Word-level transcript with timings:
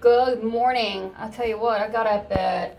Good 0.00 0.42
morning. 0.42 1.12
I'll 1.18 1.30
tell 1.30 1.46
you 1.46 1.58
what, 1.58 1.78
I 1.82 1.90
got 1.90 2.06
up 2.06 2.32
at 2.32 2.78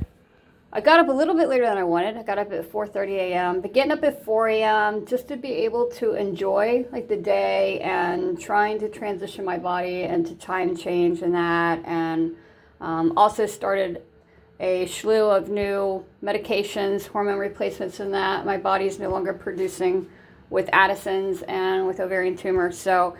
I 0.74 0.82
got 0.82 1.00
up 1.00 1.08
a 1.08 1.12
little 1.12 1.36
bit 1.36 1.50
later 1.50 1.68
than 1.68 1.78
I 1.78 1.84
wanted. 1.84 2.18
I 2.18 2.24
got 2.24 2.40
up 2.40 2.52
at 2.52 2.72
4:30 2.72 3.10
a.m. 3.12 3.62
But 3.62 3.74
getting 3.74 3.92
up 3.92 4.04
at 4.04 4.26
4 4.26 4.48
a.m. 4.48 5.06
just 5.06 5.28
to 5.28 5.38
be 5.38 5.50
able 5.50 5.86
to 5.98 6.16
enjoy 6.16 6.88
like 6.92 7.08
the 7.08 7.18
day 7.18 7.80
and 7.82 8.42
trying 8.42 8.80
to 8.80 8.90
transition 8.90 9.46
my 9.46 9.60
body 9.60 10.02
and 10.02 10.26
to 10.26 10.34
try 10.34 10.62
and 10.62 10.76
change 10.80 11.22
in 11.22 11.32
that, 11.34 11.84
and 11.86 12.36
um, 12.80 13.14
also 13.16 13.46
started 13.46 14.02
a 14.60 14.88
slew 14.88 15.30
of 15.30 15.48
new 15.48 16.04
medications, 16.24 17.06
hormone 17.06 17.38
replacements, 17.38 18.00
and 18.00 18.12
that 18.16 18.48
my 18.48 18.58
body 18.58 18.88
is 18.88 18.98
no 18.98 19.12
longer 19.12 19.32
producing 19.32 20.10
with 20.50 20.68
Addison's 20.74 21.44
and 21.44 21.86
with 21.86 22.00
ovarian 22.00 22.36
tumors. 22.36 22.80
So 22.80 23.16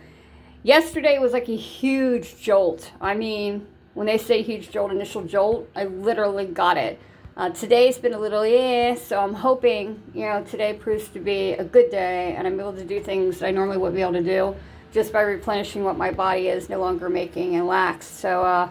yesterday 0.64 1.20
was 1.20 1.32
like 1.32 1.48
a 1.48 1.56
huge 1.56 2.42
jolt. 2.42 2.90
I 3.00 3.14
mean, 3.14 3.68
when 3.94 4.06
they 4.06 4.18
say 4.18 4.42
huge 4.42 4.70
jolt, 4.70 4.90
initial 4.90 5.22
jolt, 5.24 5.68
I 5.74 5.84
literally 5.84 6.46
got 6.46 6.76
it. 6.76 6.98
Uh, 7.36 7.48
today's 7.50 7.96
been 7.96 8.12
a 8.12 8.18
little 8.18 8.44
yeah, 8.44 8.94
so 8.94 9.18
I'm 9.18 9.34
hoping 9.34 10.02
you 10.14 10.26
know 10.26 10.44
today 10.44 10.74
proves 10.74 11.08
to 11.08 11.18
be 11.18 11.52
a 11.52 11.64
good 11.64 11.90
day, 11.90 12.34
and 12.36 12.46
I'm 12.46 12.60
able 12.60 12.74
to 12.74 12.84
do 12.84 13.00
things 13.00 13.38
that 13.38 13.46
I 13.46 13.50
normally 13.50 13.78
wouldn't 13.78 13.96
be 13.96 14.02
able 14.02 14.12
to 14.12 14.22
do 14.22 14.54
just 14.92 15.12
by 15.12 15.22
replenishing 15.22 15.84
what 15.84 15.96
my 15.96 16.10
body 16.10 16.48
is 16.48 16.68
no 16.68 16.78
longer 16.78 17.08
making 17.08 17.54
and 17.56 17.66
lacks. 17.66 18.06
So, 18.06 18.44
uh, 18.44 18.68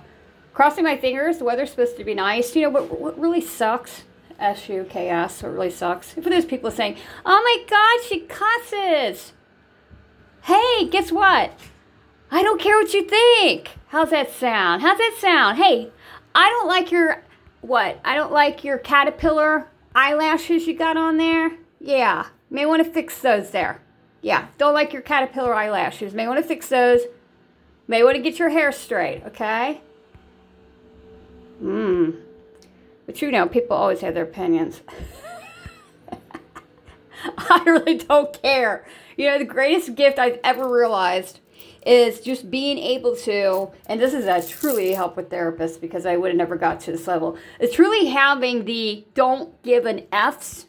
crossing 0.53 0.84
my 0.84 0.95
fingers. 0.95 1.40
The 1.40 1.43
weather's 1.43 1.71
supposed 1.71 1.98
to 1.98 2.03
be 2.03 2.13
nice. 2.13 2.55
You 2.55 2.63
know, 2.63 2.70
what, 2.70 2.99
what 2.99 3.20
really 3.20 3.41
sucks? 3.41 4.03
S 4.38 4.70
U 4.70 4.85
K 4.90 5.09
S. 5.09 5.41
What 5.43 5.53
really 5.53 5.71
sucks? 5.71 6.13
For 6.13 6.21
those 6.21 6.45
people 6.45 6.71
saying, 6.71 6.98
"Oh 7.26 7.41
my 7.43 7.65
God, 7.67 8.07
she 8.07 8.21
cusses." 8.21 9.34
Hey, 10.43 10.88
guess 10.88 11.12
what? 11.12 11.53
I 12.34 12.44
don't 12.44 12.62
care 12.62 12.77
what 12.77 12.94
you 12.94 13.03
think. 13.03 13.71
How's 13.90 14.12
that 14.12 14.31
sound? 14.31 14.81
How's 14.81 14.98
that 14.98 15.17
sound? 15.20 15.58
Hey, 15.58 15.91
I 16.34 16.49
don't 16.49 16.67
like 16.67 16.90
your 16.90 17.23
what? 17.59 17.99
I 18.05 18.16
don't 18.16 18.31
like 18.31 18.63
your 18.63 18.77
caterpillar 18.77 19.68
eyelashes 19.93 20.65
you 20.65 20.77
got 20.77 20.96
on 20.96 21.18
there. 21.18 21.57
Yeah, 21.82 22.27
may 22.49 22.65
want 22.65 22.85
to 22.85 22.90
fix 22.90 23.20
those 23.20 23.52
there. 23.52 23.82
Yeah, 24.21 24.48
don't 24.57 24.74
like 24.74 24.93
your 24.93 25.02
caterpillar 25.02 25.54
eyelashes. 25.54 26.13
May 26.13 26.26
want 26.26 26.41
to 26.41 26.48
fix 26.48 26.70
those. 26.70 27.02
May 27.87 28.02
want 28.04 28.15
to 28.15 28.21
get 28.21 28.40
your 28.40 28.49
hair 28.49 28.71
straight, 28.71 29.24
okay? 29.26 29.82
Mmm. 31.62 32.18
But 33.05 33.21
you 33.21 33.29
know, 33.29 33.48
people 33.48 33.76
always 33.76 33.99
have 33.99 34.13
their 34.13 34.24
opinions. 34.24 34.82
I 37.37 37.62
really 37.65 37.98
don't 37.98 38.41
care. 38.41 38.85
You 39.18 39.27
know, 39.27 39.37
the 39.37 39.43
greatest 39.43 39.96
gift 39.96 40.18
I've 40.18 40.40
ever 40.43 40.71
realized 40.71 41.41
is 41.85 42.20
just 42.20 42.51
being 42.51 42.77
able 42.77 43.15
to, 43.15 43.70
and 43.87 43.99
this 43.99 44.13
is 44.13 44.26
a 44.26 44.48
truly 44.48 44.93
help 44.93 45.17
with 45.17 45.29
therapists 45.29 45.79
because 45.79 46.05
I 46.05 46.15
would 46.18 46.29
have 46.29 46.37
never 46.37 46.55
got 46.55 46.79
to 46.81 46.91
this 46.91 47.07
level, 47.07 47.37
is 47.59 47.71
truly 47.71 48.07
having 48.07 48.65
the 48.65 49.05
don't 49.13 49.62
give 49.63 49.85
an 49.85 50.05
F's, 50.12 50.68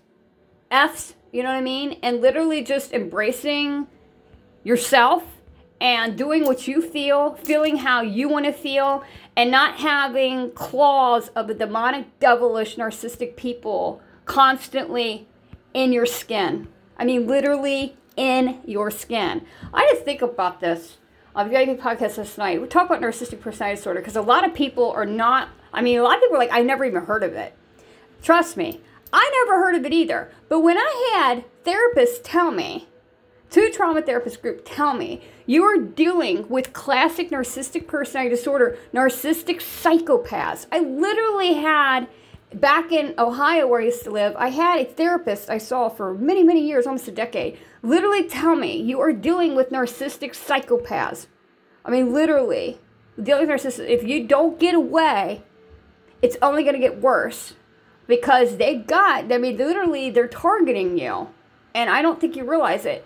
F's, 0.70 1.14
you 1.32 1.42
know 1.42 1.50
what 1.50 1.56
I 1.56 1.62
mean? 1.62 1.98
And 2.02 2.20
literally 2.20 2.62
just 2.62 2.92
embracing 2.92 3.86
yourself 4.64 5.24
and 5.80 6.16
doing 6.16 6.44
what 6.44 6.68
you 6.68 6.80
feel, 6.80 7.34
feeling 7.34 7.78
how 7.78 8.02
you 8.02 8.28
want 8.28 8.44
to 8.46 8.52
feel, 8.52 9.02
and 9.36 9.50
not 9.50 9.78
having 9.80 10.52
claws 10.52 11.28
of 11.30 11.48
the 11.48 11.54
demonic, 11.54 12.18
devilish, 12.20 12.77
narcissistic 12.77 13.36
people 13.36 14.00
constantly 14.24 15.27
in 15.74 15.92
your 15.92 16.06
skin. 16.06 16.68
I 16.96 17.04
mean, 17.04 17.27
literally 17.27 17.96
in 18.16 18.60
your 18.64 18.91
skin. 18.91 19.46
I 19.72 19.88
just 19.92 20.05
think 20.05 20.22
about 20.22 20.60
this 20.60 20.98
on 21.34 21.48
the 21.48 21.52
VIP 21.58 21.80
podcast 21.80 22.18
last 22.18 22.38
night. 22.38 22.60
We 22.60 22.68
talk 22.68 22.86
about 22.86 23.00
narcissistic 23.00 23.41
personality 23.41 23.77
disorder 23.77 24.00
because 24.00 24.16
a 24.16 24.22
lot 24.22 24.44
of 24.44 24.55
people 24.55 24.91
are 24.91 25.06
not, 25.06 25.48
I 25.72 25.82
mean, 25.82 25.98
a 25.98 26.02
lot 26.02 26.16
of 26.16 26.22
people 26.22 26.36
are 26.36 26.40
like, 26.40 26.52
I 26.52 26.62
never 26.62 26.84
even 26.84 27.05
heard 27.05 27.22
of 27.22 27.33
it. 27.34 27.55
Trust 28.22 28.56
me, 28.56 28.80
I 29.12 29.44
never 29.44 29.60
heard 29.62 29.74
of 29.74 29.84
it 29.84 29.92
either. 29.92 30.30
But 30.48 30.60
when 30.60 30.78
I 30.78 31.10
had 31.14 31.44
therapists 31.64 32.20
tell 32.23 32.50
me, 32.50 32.89
two 33.50 33.70
trauma 33.70 34.02
therapist 34.02 34.40
group 34.42 34.62
tell 34.64 34.94
me, 34.94 35.23
you 35.46 35.64
are 35.64 35.77
dealing 35.77 36.48
with 36.48 36.73
classic 36.73 37.30
narcissistic 37.30 37.86
personality 37.86 38.34
disorder, 38.34 38.79
narcissistic 38.94 39.56
psychopaths. 39.56 40.67
I 40.70 40.80
literally 40.80 41.55
had 41.55 42.08
back 42.55 42.92
in 42.92 43.14
Ohio, 43.18 43.67
where 43.67 43.80
I 43.80 43.85
used 43.85 44.05
to 44.05 44.11
live, 44.11 44.35
I 44.36 44.48
had 44.48 44.80
a 44.80 44.85
therapist 44.85 45.51
I 45.51 45.58
saw 45.58 45.89
for 45.89 46.14
many, 46.14 46.42
many 46.42 46.67
years, 46.67 46.86
almost 46.86 47.08
a 47.08 47.13
decade, 47.13 47.58
literally 47.83 48.24
tell 48.24 48.55
me 48.55 48.77
you 48.77 49.01
are 49.01 49.13
dealing 49.13 49.55
with 49.55 49.70
narcissistic 49.70 50.33
psychopaths. 50.33 51.27
I 51.85 51.91
mean, 51.91 52.12
literally, 52.12 52.79
dealing 53.20 53.48
with 53.48 53.61
narcissists. 53.61 53.89
If 53.89 54.05
you 54.05 54.27
don't 54.27 54.58
get 54.58 54.74
away, 54.74 55.42
it's 56.20 56.36
only 56.41 56.62
going 56.62 56.74
to 56.74 56.80
get 56.80 57.01
worse 57.01 57.55
because 58.07 58.57
they 58.57 58.77
got, 58.77 59.33
I 59.33 59.39
mean, 59.39 59.57
literally, 59.57 60.11
they're 60.11 60.29
targeting 60.29 60.98
you. 60.98 61.29
And 61.74 61.91
I 61.91 62.02
don't 62.02 62.20
think 62.20 62.36
you 62.36 62.45
realize 62.45 62.85
it. 62.85 63.05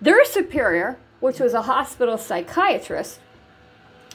Their 0.00 0.24
superior, 0.24 0.98
which 1.20 1.38
was 1.38 1.54
a 1.54 1.62
hospital 1.62 2.18
psychiatrist, 2.18 3.20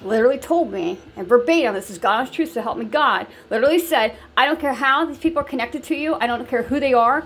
literally 0.02 0.38
told 0.38 0.72
me, 0.72 0.98
and 1.16 1.28
verbatim, 1.28 1.74
this 1.74 1.90
is 1.90 1.98
God's 1.98 2.32
truth, 2.32 2.54
so 2.54 2.62
help 2.62 2.78
me 2.78 2.86
God, 2.86 3.28
literally 3.50 3.80
said, 3.80 4.16
I 4.36 4.46
don't 4.46 4.60
care 4.60 4.74
how 4.74 5.06
these 5.06 5.18
people 5.18 5.42
are 5.42 5.46
connected 5.46 5.84
to 5.86 5.96
you, 5.96 6.16
I 6.16 6.28
don't 6.28 6.48
care 6.48 6.64
who 6.64 6.80
they 6.80 6.94
are. 6.94 7.26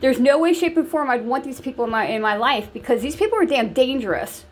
There's 0.00 0.20
no 0.20 0.38
way, 0.38 0.52
shape, 0.52 0.76
and 0.76 0.86
form 0.86 1.08
I'd 1.08 1.24
want 1.24 1.44
these 1.44 1.60
people 1.60 1.84
in 1.84 1.90
my 1.90 2.06
in 2.06 2.20
my 2.20 2.36
life 2.36 2.70
because 2.72 3.00
these 3.00 3.16
people 3.16 3.38
are 3.38 3.46
damn 3.46 3.72
dangerous. 3.72 4.44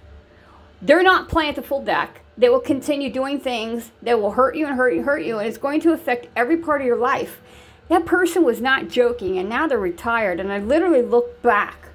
They're 0.81 1.03
not 1.03 1.29
playing 1.29 1.51
at 1.51 1.57
the 1.57 1.63
full 1.63 1.83
deck. 1.83 2.23
They 2.37 2.49
will 2.49 2.61
continue 2.61 3.11
doing 3.11 3.39
things 3.39 3.93
that 4.03 4.21
will 4.21 4.33
hurt 4.33 4.57
you 4.57 4.67
and 4.67 4.77
hurt 4.77 4.93
you, 4.93 4.99
and 4.99 5.07
hurt 5.07 5.23
you, 5.23 5.39
and 5.39 5.47
it's 5.47 5.59
going 5.59 5.81
to 5.83 5.93
affect 5.93 6.29
every 6.35 6.57
part 6.57 6.81
of 6.81 6.87
your 6.87 6.97
life. 6.97 7.41
That 7.89 8.07
person 8.07 8.43
was 8.43 8.61
not 8.61 8.89
joking, 8.89 9.39
and 9.39 9.49
now 9.49 9.67
they're 9.67 9.79
retired. 9.79 10.41
And 10.41 10.51
I 10.51 10.59
literally 10.59 11.03
look 11.03 11.43
back, 11.43 11.89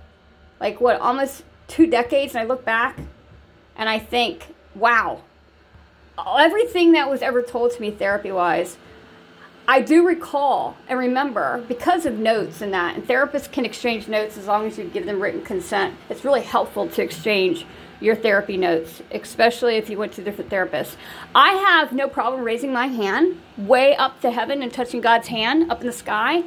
like 0.60 0.80
what, 0.80 1.02
almost 1.02 1.44
two 1.68 1.88
decades, 1.88 2.36
and 2.36 2.42
I 2.42 2.46
look 2.46 2.64
back 2.64 3.00
and 3.76 3.90
I 3.90 3.98
think, 3.98 4.54
wow, 4.76 5.24
everything 6.40 6.94
that 6.94 7.10
was 7.10 7.22
ever 7.22 7.42
told 7.42 7.72
to 7.72 7.82
me 7.82 7.92
therapy 7.92 8.32
wise, 8.32 8.78
I 9.68 9.82
do 9.82 10.06
recall 10.06 10.76
and 10.88 10.98
remember 10.98 11.64
because 11.68 12.06
of 12.06 12.18
notes 12.18 12.62
and 12.62 12.74
that, 12.74 12.96
and 12.96 13.08
therapists 13.08 13.52
can 13.52 13.66
exchange 13.66 14.08
notes 14.08 14.38
as 14.38 14.48
long 14.48 14.66
as 14.66 14.78
you 14.78 14.86
give 14.86 15.06
them 15.06 15.22
written 15.22 15.44
consent. 15.44 15.94
It's 16.10 16.26
really 16.26 16.42
helpful 16.42 16.88
to 16.90 17.04
exchange 17.04 17.66
your 18.00 18.16
therapy 18.16 18.58
notes, 18.58 19.02
especially 19.12 19.76
if 19.76 19.90
you 19.90 19.98
went 19.98 20.14
to 20.14 20.24
different 20.24 20.50
therapists. 20.50 20.96
I 21.36 21.54
have 21.54 21.92
no 21.92 22.08
problem 22.08 22.44
raising 22.44 22.74
my 22.74 22.88
hand 22.88 23.42
way 23.58 23.96
up 23.96 24.22
to 24.22 24.32
heaven 24.32 24.64
and 24.64 24.74
touching 24.74 25.02
God's 25.02 25.28
hand 25.28 25.70
up 25.72 25.82
in 25.82 25.88
the 25.88 25.94
sky 25.94 26.44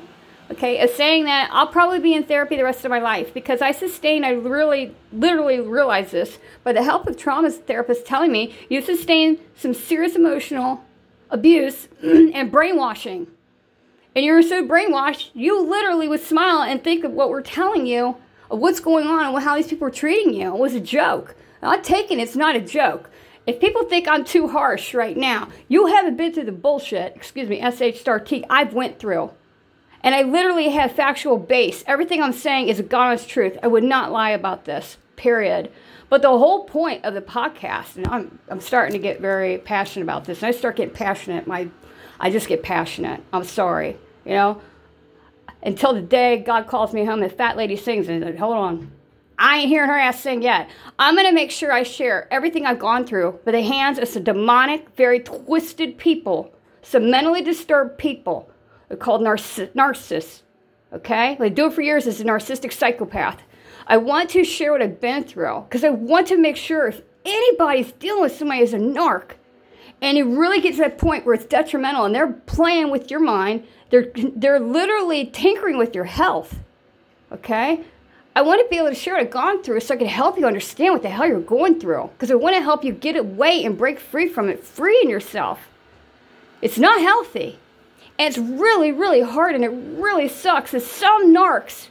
okay, 0.50 0.78
as 0.78 0.92
saying 0.94 1.24
that 1.24 1.50
I'll 1.52 1.68
probably 1.68 1.98
be 1.98 2.14
in 2.14 2.24
therapy 2.24 2.56
the 2.56 2.64
rest 2.64 2.84
of 2.84 2.90
my 2.90 2.98
life 2.98 3.32
because 3.32 3.62
I 3.62 3.72
sustain, 3.72 4.24
I 4.24 4.30
really, 4.30 4.94
literally 5.12 5.60
realize 5.60 6.10
this 6.10 6.38
by 6.64 6.72
the 6.72 6.82
help 6.82 7.06
of 7.06 7.16
trauma 7.16 7.50
therapists 7.50 8.04
telling 8.04 8.32
me 8.32 8.54
you 8.68 8.82
sustain 8.82 9.38
some 9.56 9.74
serious 9.74 10.16
emotional 10.16 10.84
abuse 11.30 11.88
and 12.02 12.50
brainwashing. 12.50 13.26
And 14.14 14.24
you're 14.24 14.42
so 14.42 14.66
brainwashed, 14.66 15.30
you 15.32 15.62
literally 15.66 16.06
would 16.06 16.20
smile 16.20 16.62
and 16.62 16.84
think 16.84 17.04
of 17.04 17.12
what 17.12 17.30
we're 17.30 17.40
telling 17.40 17.86
you 17.86 18.16
of 18.50 18.58
what's 18.58 18.80
going 18.80 19.06
on 19.06 19.34
and 19.34 19.42
how 19.42 19.56
these 19.56 19.68
people 19.68 19.88
are 19.88 19.90
treating 19.90 20.34
you. 20.34 20.54
It 20.54 20.58
was 20.58 20.74
a 20.74 20.80
joke. 20.80 21.34
I'm 21.62 21.82
taking 21.82 22.20
it's 22.20 22.36
not 22.36 22.56
a 22.56 22.60
joke. 22.60 23.08
If 23.46 23.58
people 23.58 23.84
think 23.84 24.06
I'm 24.06 24.24
too 24.24 24.48
harsh 24.48 24.94
right 24.94 25.16
now, 25.16 25.48
you 25.68 25.86
haven't 25.86 26.16
been 26.16 26.32
through 26.32 26.44
the 26.44 26.52
bullshit, 26.52 27.16
excuse 27.16 27.48
me, 27.48 27.60
SH 27.60 27.98
star 27.98 28.20
T, 28.20 28.44
I've 28.50 28.74
went 28.74 28.98
through. 28.98 29.30
And 30.02 30.14
I 30.14 30.22
literally 30.22 30.68
have 30.70 30.92
factual 30.92 31.38
base. 31.38 31.84
Everything 31.86 32.22
I'm 32.22 32.32
saying 32.32 32.68
is 32.68 32.80
God's 32.80 33.24
truth. 33.24 33.56
I 33.62 33.68
would 33.68 33.84
not 33.84 34.10
lie 34.10 34.30
about 34.30 34.64
this, 34.64 34.96
period. 35.16 35.70
But 36.08 36.22
the 36.22 36.28
whole 36.28 36.64
point 36.64 37.04
of 37.04 37.14
the 37.14 37.22
podcast, 37.22 37.96
and 37.96 38.06
I'm, 38.08 38.38
I'm 38.48 38.60
starting 38.60 38.92
to 38.92 38.98
get 38.98 39.20
very 39.20 39.58
passionate 39.58 40.02
about 40.02 40.24
this, 40.24 40.42
and 40.42 40.48
I 40.48 40.50
start 40.50 40.76
getting 40.76 40.94
passionate, 40.94 41.46
my, 41.46 41.68
I 42.20 42.30
just 42.30 42.48
get 42.48 42.62
passionate. 42.62 43.22
I'm 43.32 43.44
sorry, 43.44 43.96
you 44.26 44.32
know? 44.32 44.60
Until 45.62 45.94
the 45.94 46.02
day 46.02 46.38
God 46.38 46.66
calls 46.66 46.92
me 46.92 47.04
home 47.04 47.22
and 47.22 47.32
fat 47.32 47.56
lady 47.56 47.76
sings, 47.76 48.08
and 48.08 48.22
like, 48.22 48.36
hold 48.36 48.54
on, 48.54 48.92
I 49.38 49.58
ain't 49.58 49.68
hearing 49.68 49.88
her 49.88 49.96
ass 49.96 50.20
sing 50.20 50.42
yet. 50.42 50.68
I'm 50.98 51.16
gonna 51.16 51.32
make 51.32 51.50
sure 51.50 51.72
I 51.72 51.82
share 51.82 52.28
everything 52.30 52.66
I've 52.66 52.78
gone 52.78 53.06
through 53.06 53.40
with 53.44 53.54
the 53.54 53.62
hands 53.62 53.98
of 53.98 54.08
some 54.08 54.24
demonic, 54.24 54.94
very 54.96 55.20
twisted 55.20 55.96
people, 55.96 56.52
some 56.82 57.10
mentally 57.10 57.42
disturbed 57.42 57.96
people 57.96 58.51
called 58.98 59.22
narciss- 59.22 59.72
narcissists. 59.72 60.42
Okay? 60.92 61.36
They 61.38 61.50
do 61.50 61.66
it 61.66 61.72
for 61.72 61.82
years 61.82 62.06
as 62.06 62.20
a 62.20 62.24
narcissistic 62.24 62.72
psychopath. 62.72 63.42
I 63.86 63.96
want 63.96 64.30
to 64.30 64.44
share 64.44 64.72
what 64.72 64.82
I've 64.82 65.00
been 65.00 65.24
through 65.24 65.64
because 65.68 65.84
I 65.84 65.90
want 65.90 66.28
to 66.28 66.36
make 66.36 66.56
sure 66.56 66.86
if 66.86 67.02
anybody's 67.24 67.92
dealing 67.92 68.22
with 68.22 68.36
somebody 68.36 68.62
as 68.62 68.74
a 68.74 68.78
narc 68.78 69.32
and 70.00 70.18
it 70.18 70.24
really 70.24 70.60
gets 70.60 70.76
to 70.76 70.82
that 70.82 70.98
point 70.98 71.24
where 71.24 71.34
it's 71.34 71.46
detrimental 71.46 72.04
and 72.04 72.14
they're 72.14 72.32
playing 72.32 72.90
with 72.90 73.10
your 73.10 73.20
mind, 73.20 73.64
they're, 73.90 74.10
they're 74.14 74.60
literally 74.60 75.26
tinkering 75.26 75.78
with 75.78 75.94
your 75.94 76.04
health. 76.04 76.58
Okay? 77.30 77.84
I 78.34 78.42
want 78.42 78.60
to 78.60 78.68
be 78.68 78.78
able 78.78 78.88
to 78.88 78.94
share 78.94 79.14
what 79.14 79.22
I've 79.22 79.30
gone 79.30 79.62
through 79.62 79.80
so 79.80 79.94
I 79.94 79.98
can 79.98 80.06
help 80.06 80.38
you 80.38 80.46
understand 80.46 80.94
what 80.94 81.02
the 81.02 81.10
hell 81.10 81.26
you're 81.26 81.40
going 81.40 81.78
through. 81.78 82.10
Because 82.14 82.30
I 82.30 82.34
want 82.34 82.56
to 82.56 82.62
help 82.62 82.82
you 82.82 82.92
get 82.92 83.16
away 83.16 83.64
and 83.64 83.76
break 83.76 84.00
free 84.00 84.28
from 84.28 84.48
it, 84.48 84.64
freeing 84.64 85.10
yourself. 85.10 85.68
It's 86.62 86.78
not 86.78 87.00
healthy. 87.00 87.58
And 88.22 88.28
it's 88.28 88.38
really, 88.38 88.92
really 88.92 89.20
hard 89.20 89.56
and 89.56 89.64
it 89.64 89.72
really 90.00 90.28
sucks. 90.28 90.70
There's 90.70 90.86
some 90.86 91.34
narcs 91.34 91.88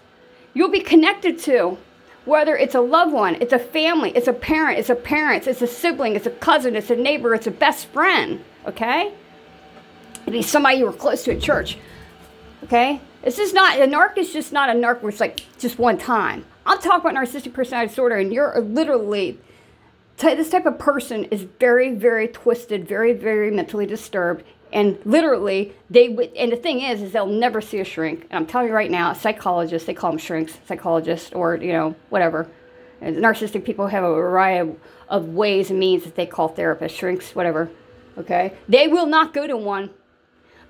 you'll 0.53 0.71
be 0.71 0.79
connected 0.79 1.37
to, 1.39 1.77
whether 2.23 2.55
it's 2.55 2.73
a 2.73 2.79
loved 2.79 3.11
one, 3.11 3.35
it's 3.41 3.51
a 3.51 3.59
family, 3.59 4.11
it's 4.15 4.29
a 4.29 4.33
parent, 4.33 4.79
it's 4.79 4.89
a 4.89 4.95
parent, 4.95 5.45
it's 5.45 5.61
a 5.61 5.67
sibling, 5.67 6.15
it's 6.15 6.27
a 6.27 6.31
cousin, 6.31 6.77
it's 6.77 6.89
a 6.89 6.95
neighbor, 6.95 7.35
it's 7.35 7.47
a 7.47 7.51
best 7.51 7.87
friend, 7.87 8.41
okay? 8.65 9.13
It'd 10.21 10.31
be 10.31 10.41
somebody 10.41 10.77
you 10.77 10.85
were 10.85 10.93
close 10.93 11.25
to 11.25 11.35
at 11.35 11.41
church, 11.41 11.77
okay? 12.63 13.01
This 13.23 13.37
is 13.37 13.51
not, 13.51 13.77
a 13.77 13.81
narc 13.81 14.17
is 14.17 14.31
just 14.31 14.53
not 14.53 14.69
a 14.69 14.73
narc 14.73 15.01
where 15.01 15.09
it's 15.09 15.19
like 15.19 15.41
just 15.59 15.79
one 15.79 15.97
time. 15.97 16.45
I'm 16.65 16.79
talking 16.79 17.11
about 17.11 17.13
narcissistic 17.13 17.51
personality 17.51 17.89
disorder, 17.89 18.15
and 18.15 18.31
you're 18.31 18.57
literally, 18.61 19.37
this 20.15 20.49
type 20.49 20.65
of 20.65 20.79
person 20.79 21.25
is 21.25 21.41
very, 21.59 21.93
very 21.93 22.29
twisted, 22.29 22.87
very, 22.87 23.11
very 23.11 23.51
mentally 23.51 23.85
disturbed, 23.85 24.45
and 24.73 24.97
literally 25.05 25.73
they 25.89 26.09
would 26.09 26.33
and 26.35 26.51
the 26.51 26.55
thing 26.55 26.81
is 26.81 27.01
is 27.01 27.11
they'll 27.11 27.25
never 27.25 27.61
see 27.61 27.79
a 27.79 27.85
shrink. 27.85 28.27
And 28.29 28.33
i'm 28.33 28.45
telling 28.45 28.67
you 28.67 28.73
right 28.73 28.91
now 28.91 29.13
psychologists 29.13 29.85
they 29.85 29.93
call 29.93 30.11
them 30.11 30.19
shrinks 30.19 30.57
psychologists 30.67 31.31
or 31.33 31.55
you 31.55 31.73
know 31.73 31.95
whatever. 32.09 32.47
And 33.01 33.17
narcissistic 33.17 33.65
people 33.65 33.87
have 33.87 34.03
a 34.03 34.13
variety 34.13 34.75
of 35.09 35.29
ways 35.29 35.71
and 35.71 35.79
means 35.79 36.03
that 36.03 36.15
they 36.15 36.25
call 36.25 36.53
therapists 36.53 36.91
shrinks 36.91 37.33
whatever 37.35 37.69
okay? 38.17 38.53
They 38.67 38.87
will 38.87 39.05
not 39.05 39.33
go 39.33 39.47
to 39.47 39.57
one 39.57 39.89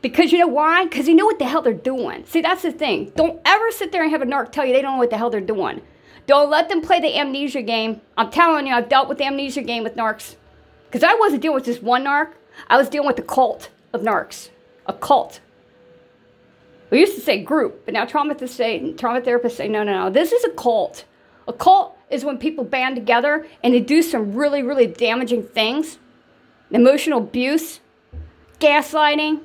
because 0.01 0.31
you 0.31 0.39
know 0.39 0.47
why? 0.47 0.85
Because 0.85 1.05
they 1.05 1.13
know 1.13 1.25
what 1.25 1.39
the 1.39 1.45
hell 1.45 1.61
they're 1.61 1.73
doing. 1.73 2.25
See 2.25 2.41
that's 2.41 2.63
the 2.63 2.71
thing. 2.71 3.11
Don't 3.15 3.39
ever 3.45 3.71
sit 3.71 3.91
there 3.91 4.03
and 4.03 4.11
have 4.11 4.21
a 4.21 4.25
narc 4.25 4.51
tell 4.51 4.65
you 4.65 4.73
they 4.73 4.81
don't 4.81 4.93
know 4.93 4.99
what 4.99 5.09
the 5.09 5.17
hell 5.17 5.29
they're 5.29 5.41
doing. 5.41 5.81
Don't 6.27 6.49
let 6.49 6.69
them 6.69 6.81
play 6.81 6.99
the 6.99 7.17
amnesia 7.17 7.61
game. 7.61 8.01
I'm 8.17 8.31
telling 8.31 8.67
you 8.67 8.73
i've 8.73 8.89
dealt 8.89 9.09
with 9.09 9.17
the 9.17 9.25
amnesia 9.25 9.61
game 9.61 9.83
with 9.83 9.95
narcs. 9.95 10.35
Because 10.87 11.03
i 11.03 11.13
wasn't 11.15 11.41
dealing 11.41 11.55
with 11.55 11.65
just 11.65 11.83
one 11.83 12.05
narc. 12.05 12.33
I 12.67 12.77
was 12.77 12.89
dealing 12.89 13.07
with 13.07 13.15
the 13.15 13.23
cult 13.23 13.69
of 13.93 14.01
narcs, 14.01 14.49
a 14.85 14.93
cult. 14.93 15.39
We 16.89 16.99
used 16.99 17.15
to 17.15 17.21
say 17.21 17.41
group, 17.41 17.85
but 17.85 17.93
now 17.93 18.05
trauma 18.05 18.35
therapists 18.35 18.49
say, 18.49 18.93
trauma 18.93 19.21
therapists 19.21 19.53
say, 19.53 19.67
no, 19.67 19.83
no, 19.83 19.93
no, 19.93 20.09
this 20.09 20.31
is 20.31 20.43
a 20.43 20.49
cult. 20.49 21.05
A 21.47 21.53
cult 21.53 21.97
is 22.09 22.25
when 22.25 22.37
people 22.37 22.63
band 22.63 22.95
together 22.95 23.47
and 23.63 23.73
they 23.73 23.79
do 23.79 24.01
some 24.01 24.33
really, 24.33 24.61
really 24.61 24.87
damaging 24.87 25.43
things 25.43 25.97
emotional 26.71 27.19
abuse, 27.19 27.79
gaslighting, 28.59 29.39
you 29.39 29.43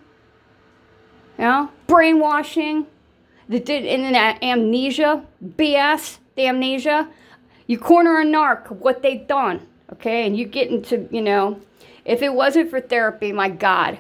know, 1.38 1.70
brainwashing, 1.86 2.86
the 3.48 3.60
did 3.60 3.84
and 3.84 4.04
then 4.04 4.38
amnesia, 4.42 5.24
BS, 5.44 6.18
the 6.36 6.46
amnesia. 6.46 7.08
You 7.66 7.78
corner 7.78 8.20
a 8.20 8.24
narc 8.24 8.70
what 8.70 9.02
they've 9.02 9.26
done, 9.26 9.66
okay, 9.92 10.26
and 10.26 10.36
you 10.36 10.46
get 10.46 10.68
into, 10.68 11.08
you 11.10 11.22
know, 11.22 11.60
if 12.04 12.22
it 12.22 12.32
wasn't 12.32 12.70
for 12.70 12.80
therapy, 12.80 13.32
my 13.32 13.48
God, 13.48 13.98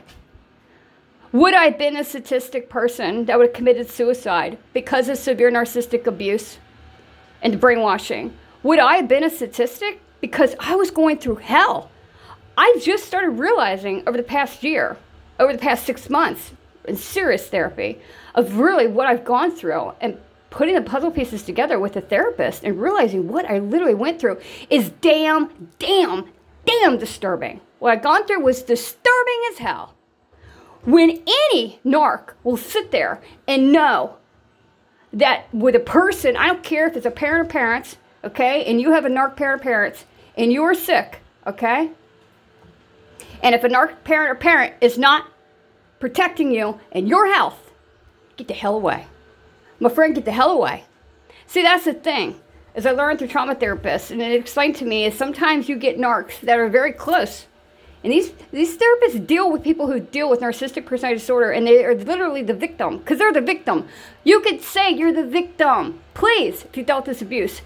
would 1.36 1.52
I 1.52 1.64
have 1.64 1.78
been 1.78 1.96
a 1.96 2.04
statistic 2.04 2.70
person 2.70 3.26
that 3.26 3.36
would 3.36 3.48
have 3.48 3.54
committed 3.54 3.90
suicide 3.90 4.56
because 4.72 5.10
of 5.10 5.18
severe 5.18 5.50
narcissistic 5.50 6.06
abuse 6.06 6.58
and 7.42 7.60
brainwashing? 7.60 8.34
Would 8.62 8.78
I 8.78 8.96
have 8.96 9.06
been 9.06 9.22
a 9.22 9.28
statistic 9.28 10.00
because 10.22 10.54
I 10.58 10.76
was 10.76 10.90
going 10.90 11.18
through 11.18 11.36
hell? 11.36 11.90
I 12.56 12.78
just 12.82 13.04
started 13.04 13.32
realizing 13.32 14.02
over 14.08 14.16
the 14.16 14.22
past 14.22 14.64
year, 14.64 14.96
over 15.38 15.52
the 15.52 15.58
past 15.58 15.84
six 15.84 16.08
months, 16.08 16.52
in 16.86 16.96
serious 16.96 17.46
therapy, 17.48 18.00
of 18.34 18.58
really 18.58 18.86
what 18.86 19.06
I've 19.06 19.26
gone 19.26 19.50
through 19.50 19.92
and 20.00 20.18
putting 20.48 20.74
the 20.74 20.80
puzzle 20.80 21.10
pieces 21.10 21.42
together 21.42 21.78
with 21.78 21.96
a 21.96 22.00
therapist 22.00 22.64
and 22.64 22.80
realizing 22.80 23.28
what 23.28 23.44
I 23.44 23.58
literally 23.58 23.94
went 23.94 24.18
through 24.18 24.40
is 24.70 24.88
damn, 25.02 25.68
damn, 25.78 26.30
damn 26.64 26.96
disturbing. 26.96 27.60
What 27.78 27.92
I've 27.92 28.02
gone 28.02 28.26
through 28.26 28.40
was 28.40 28.62
disturbing 28.62 29.42
as 29.50 29.58
hell. 29.58 29.95
When 30.84 31.22
any 31.26 31.80
narc 31.84 32.34
will 32.44 32.56
sit 32.56 32.90
there 32.90 33.20
and 33.48 33.72
know 33.72 34.16
that 35.12 35.52
with 35.52 35.74
a 35.74 35.80
person, 35.80 36.36
I 36.36 36.46
don't 36.46 36.62
care 36.62 36.86
if 36.86 36.96
it's 36.96 37.06
a 37.06 37.10
parent 37.10 37.46
or 37.46 37.50
parents, 37.50 37.96
okay, 38.22 38.64
and 38.64 38.80
you 38.80 38.92
have 38.92 39.04
a 39.04 39.08
narc 39.08 39.36
parent 39.36 39.60
or 39.60 39.64
parents, 39.64 40.04
and 40.36 40.52
you're 40.52 40.74
sick, 40.74 41.20
okay, 41.46 41.90
and 43.42 43.54
if 43.54 43.64
a 43.64 43.68
narc 43.68 44.04
parent 44.04 44.30
or 44.30 44.34
parent 44.34 44.74
is 44.80 44.98
not 44.98 45.28
protecting 46.00 46.52
you 46.52 46.80
and 46.92 47.08
your 47.08 47.32
health, 47.32 47.72
get 48.36 48.48
the 48.48 48.54
hell 48.54 48.76
away. 48.76 49.06
My 49.78 49.88
friend, 49.88 50.14
get 50.14 50.24
the 50.24 50.32
hell 50.32 50.50
away. 50.50 50.84
See, 51.46 51.62
that's 51.62 51.84
the 51.84 51.94
thing. 51.94 52.40
As 52.74 52.86
I 52.86 52.90
learned 52.90 53.18
through 53.18 53.28
trauma 53.28 53.54
therapists, 53.54 54.10
and 54.10 54.20
it 54.20 54.32
explained 54.32 54.76
to 54.76 54.84
me, 54.84 55.04
is 55.04 55.16
sometimes 55.16 55.68
you 55.68 55.76
get 55.76 55.98
narcs 55.98 56.40
that 56.40 56.58
are 56.58 56.68
very 56.68 56.92
close 56.92 57.46
and 58.02 58.12
these, 58.12 58.32
these 58.52 58.78
therapists 58.78 59.26
deal 59.26 59.50
with 59.50 59.64
people 59.64 59.86
who 59.90 59.98
deal 59.98 60.30
with 60.30 60.40
narcissistic 60.40 60.86
personality 60.86 61.18
disorder, 61.18 61.50
and 61.50 61.66
they 61.66 61.84
are 61.84 61.94
literally 61.94 62.42
the 62.42 62.54
victim 62.54 62.98
because 62.98 63.18
they're 63.18 63.32
the 63.32 63.40
victim. 63.40 63.88
You 64.22 64.40
could 64.40 64.62
say 64.62 64.90
you're 64.90 65.12
the 65.12 65.26
victim. 65.26 65.98
Please, 66.14 66.64
if 66.64 66.76
you 66.76 66.84
dealt 66.84 67.06
this 67.06 67.22
abuse, 67.22 67.62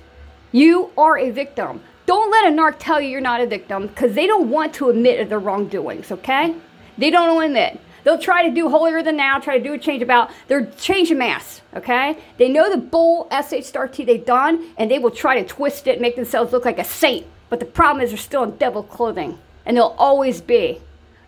you 0.53 0.91
are 0.97 1.19
a 1.19 1.31
victim. 1.31 1.82
Don't 2.06 2.31
let 2.31 2.47
a 2.47 2.56
narc 2.56 2.77
tell 2.79 3.00
you 3.00 3.09
you're 3.09 3.21
not 3.21 3.41
a 3.41 3.47
victim 3.47 3.88
because 3.88 4.15
they 4.15 4.27
don't 4.27 4.50
want 4.50 4.73
to 4.75 4.88
admit 4.88 5.29
their 5.29 5.38
wrongdoings, 5.38 6.11
okay? 6.11 6.55
They 6.97 7.11
don't 7.11 7.35
want 7.35 7.55
to 7.55 7.61
admit. 7.61 7.81
They'll 8.03 8.19
try 8.19 8.49
to 8.49 8.55
do 8.55 8.71
holier 8.71 9.03
than 9.03 9.17
now, 9.17 9.38
try 9.38 9.59
to 9.59 9.62
do 9.62 9.75
a 9.75 9.79
change 9.79 10.03
about. 10.03 10.31
They're 10.49 10.67
changing 10.79 11.19
mass, 11.19 11.61
okay? 11.75 12.19
They 12.38 12.49
know 12.49 12.71
the 12.71 12.79
bull 12.79 13.29
SH 13.31 13.65
star 13.67 13.88
T 13.88 14.05
they've 14.05 14.25
done, 14.25 14.71
and 14.79 14.91
they 14.91 14.99
will 14.99 15.11
try 15.11 15.41
to 15.41 15.47
twist 15.47 15.87
it 15.87 15.93
and 15.93 16.00
make 16.00 16.17
themselves 16.17 16.53
look 16.53 16.65
like 16.65 16.79
a 16.79 16.85
saint. 16.85 17.27
But 17.50 17.61
the 17.61 17.67
problem 17.67 18.03
is 18.03 18.11
they're 18.11 18.19
still 18.19 18.43
in 18.44 18.56
devil 18.56 18.82
clothing 18.82 19.38
and 19.70 19.76
they'll 19.76 19.94
always 19.99 20.40
be. 20.40 20.81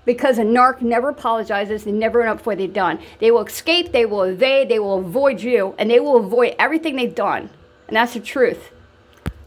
Because 0.04 0.36
a 0.36 0.42
narc 0.42 0.82
never 0.82 1.10
apologizes 1.10 1.84
they 1.84 1.92
never 1.92 2.22
own 2.22 2.28
up 2.28 2.40
for 2.40 2.46
what 2.46 2.58
they've 2.58 2.72
done. 2.72 2.98
They 3.20 3.30
will 3.30 3.44
escape 3.44 3.92
they 3.92 4.04
will 4.04 4.24
evade 4.24 4.68
they 4.68 4.80
will 4.80 4.98
avoid 4.98 5.40
you 5.40 5.76
and 5.78 5.88
they 5.88 6.00
will 6.00 6.16
avoid 6.16 6.56
everything 6.58 6.96
they've 6.96 7.14
done. 7.14 7.50
And 7.86 7.96
that's 7.96 8.14
the 8.14 8.20
truth. 8.20 8.72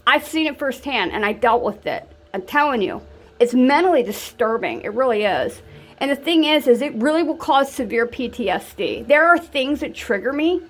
I've 0.07 0.25
seen 0.25 0.47
it 0.47 0.57
firsthand 0.57 1.11
and 1.11 1.25
i 1.25 1.33
dealt 1.33 1.61
with 1.61 1.85
it. 1.85 2.09
I'm 2.33 2.43
telling 2.43 2.81
you 2.81 3.01
it's 3.37 3.53
mentally 3.53 4.01
disturbing. 4.01 4.83
It 4.83 4.93
really 4.93 5.25
is. 5.25 5.61
And 5.97 6.09
the 6.09 6.15
thing 6.15 6.45
is 6.45 6.65
is 6.65 6.81
it 6.81 6.95
really 6.95 7.21
will 7.21 7.35
cause 7.35 7.69
severe 7.69 8.07
ptsd 8.07 9.05
there 9.07 9.27
are 9.27 9.37
things 9.37 9.81
that 9.81 9.93
trigger 9.93 10.31
me. 10.31 10.61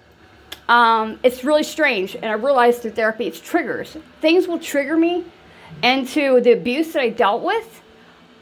Um, 0.67 1.19
it's 1.21 1.43
really 1.43 1.61
strange 1.61 2.15
and 2.15 2.25
i 2.25 2.33
realized 2.33 2.81
through 2.81 2.93
therapy 2.93 3.27
it's 3.27 3.39
triggers. 3.39 3.95
Things 4.19 4.47
will 4.47 4.57
trigger 4.57 4.97
me 4.97 5.25
into 5.83 6.41
the 6.41 6.53
abuse 6.53 6.93
that 6.93 7.03
i 7.03 7.09
dealt 7.09 7.43
with 7.43 7.83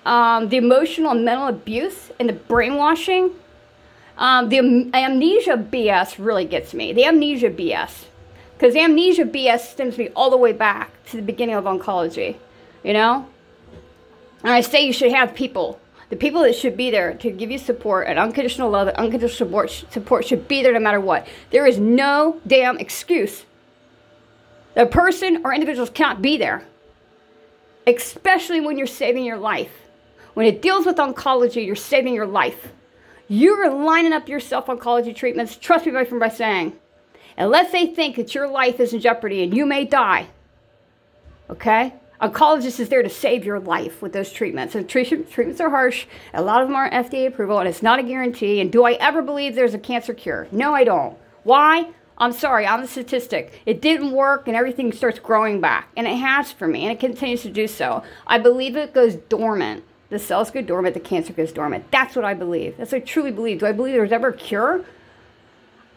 um, 0.06 0.50
the 0.50 0.58
emotional 0.58 1.12
and 1.12 1.26
mental 1.26 1.48
abuse 1.48 2.12
and 2.20 2.30
the 2.30 2.34
brainwashing. 2.34 3.32
Um, 4.18 4.50
the 4.50 4.58
am- 4.60 4.94
amnesia 4.94 5.58
BS 5.58 6.16
really 6.18 6.46
gets 6.46 6.74
me. 6.74 6.94
The 6.94 7.06
amnesia 7.06 7.50
BS. 7.50 8.06
Because 8.54 8.76
amnesia 8.76 9.26
BS 9.26 9.60
stems 9.72 9.98
me 9.98 10.10
all 10.16 10.30
the 10.30 10.38
way 10.38 10.54
back 10.54 10.92
to 11.08 11.18
the 11.18 11.24
beginning 11.24 11.56
of 11.56 11.66
oncology, 11.66 12.38
you 12.84 12.94
know? 12.94 13.28
And 14.44 14.52
I 14.52 14.62
say 14.62 14.86
you 14.86 14.94
should 14.94 15.12
have 15.12 15.34
people. 15.34 15.80
The 16.10 16.16
people 16.16 16.42
that 16.44 16.56
should 16.56 16.78
be 16.78 16.92
there 16.92 17.16
to 17.16 17.32
give 17.32 17.50
you 17.50 17.58
support 17.58 18.08
and 18.08 18.20
unconditional 18.20 18.70
love 18.70 18.88
and 18.88 18.98
unconditional 18.98 19.48
support, 19.48 19.72
support 19.90 20.26
should 20.26 20.48
be 20.48 20.62
there 20.62 20.74
no 20.74 20.80
matter 20.80 21.00
what. 21.00 21.28
There 21.50 21.66
is 21.66 21.80
no 21.80 22.40
damn 22.46 22.78
excuse. 22.78 23.46
The 24.76 24.86
person 24.86 25.42
or 25.44 25.54
individuals 25.54 25.90
cannot 25.90 26.22
be 26.22 26.38
there, 26.38 26.68
especially 27.88 28.62
when 28.62 28.78
you're 28.78 28.86
saving 28.86 29.26
your 29.26 29.38
life. 29.38 29.72
When 30.34 30.46
it 30.46 30.62
deals 30.62 30.86
with 30.86 30.98
oncology, 30.98 31.66
you're 31.66 31.76
saving 31.76 32.14
your 32.14 32.26
life. 32.26 32.72
You're 33.28 33.70
lining 33.70 34.14
up 34.14 34.28
yourself 34.28 34.66
oncology 34.68 35.16
treatments. 35.16 35.56
Trust 35.56 35.86
me, 35.86 35.92
my 35.92 36.06
friend, 36.06 36.20
by 36.20 36.30
saying, 36.30 36.74
unless 37.38 37.72
they 37.72 37.88
think 37.88 38.16
that 38.16 38.36
your 38.36 38.48
life 38.48 38.80
is 38.80 38.94
in 38.94 39.00
jeopardy 39.00 39.44
and 39.44 39.56
you 39.56 39.66
may 39.66 39.86
die, 39.86 40.28
okay? 41.50 41.94
Oncologist 42.22 42.80
is 42.80 42.90
there 42.90 43.04
to 43.04 43.10
save 43.10 43.44
your 43.44 43.60
life 43.60 44.02
with 44.02 44.14
those 44.14 44.32
treatments. 44.32 44.76
And 44.76 44.88
treatments 44.88 45.60
are 45.60 45.70
harsh. 45.70 46.06
A 46.34 46.42
lot 46.42 46.62
of 46.62 46.68
them 46.68 46.76
aren't 46.76 46.94
FDA 46.94 47.28
approval, 47.28 47.60
and 47.60 47.68
it's 47.68 47.84
not 47.84 48.00
a 48.00 48.04
guarantee. 48.04 48.62
And 48.62 48.72
do 48.72 48.86
I 48.86 48.94
ever 48.94 49.22
believe 49.22 49.56
there's 49.56 49.74
a 49.74 49.80
cancer 49.80 50.14
cure? 50.14 50.48
No, 50.52 50.74
I 50.74 50.84
don't. 50.84 51.18
Why? 51.44 51.90
I'm 52.18 52.32
sorry, 52.32 52.66
I'm 52.66 52.84
a 52.84 52.88
statistic. 52.88 53.62
It 53.66 53.82
didn't 53.82 54.12
work, 54.12 54.48
and 54.48 54.56
everything 54.56 54.94
starts 54.94 55.20
growing 55.20 55.60
back. 55.60 55.90
And 55.98 56.08
it 56.08 56.16
has 56.18 56.52
for 56.52 56.68
me, 56.68 56.84
and 56.84 56.92
it 56.92 57.00
continues 57.00 57.42
to 57.42 57.50
do 57.50 57.68
so. 57.68 58.04
I 58.26 58.38
believe 58.38 58.78
it 58.78 58.94
goes 58.94 59.16
dormant. 59.16 59.84
The 60.14 60.20
cells 60.20 60.52
go 60.52 60.62
dormant, 60.62 60.94
the 60.94 61.00
cancer 61.00 61.34
goes 61.34 61.52
dormant. 61.52 61.90
That's 61.90 62.16
what 62.16 62.24
I 62.24 62.36
believe. 62.36 62.78
That's 62.78 62.92
what 62.92 63.02
I 63.02 63.06
truly 63.06 63.32
believe. 63.32 63.62
Do 63.62 63.66
I 63.66 63.72
believe 63.72 63.96
there's 63.96 64.12
ever 64.12 64.28
a 64.28 64.38
cure? 64.38 64.86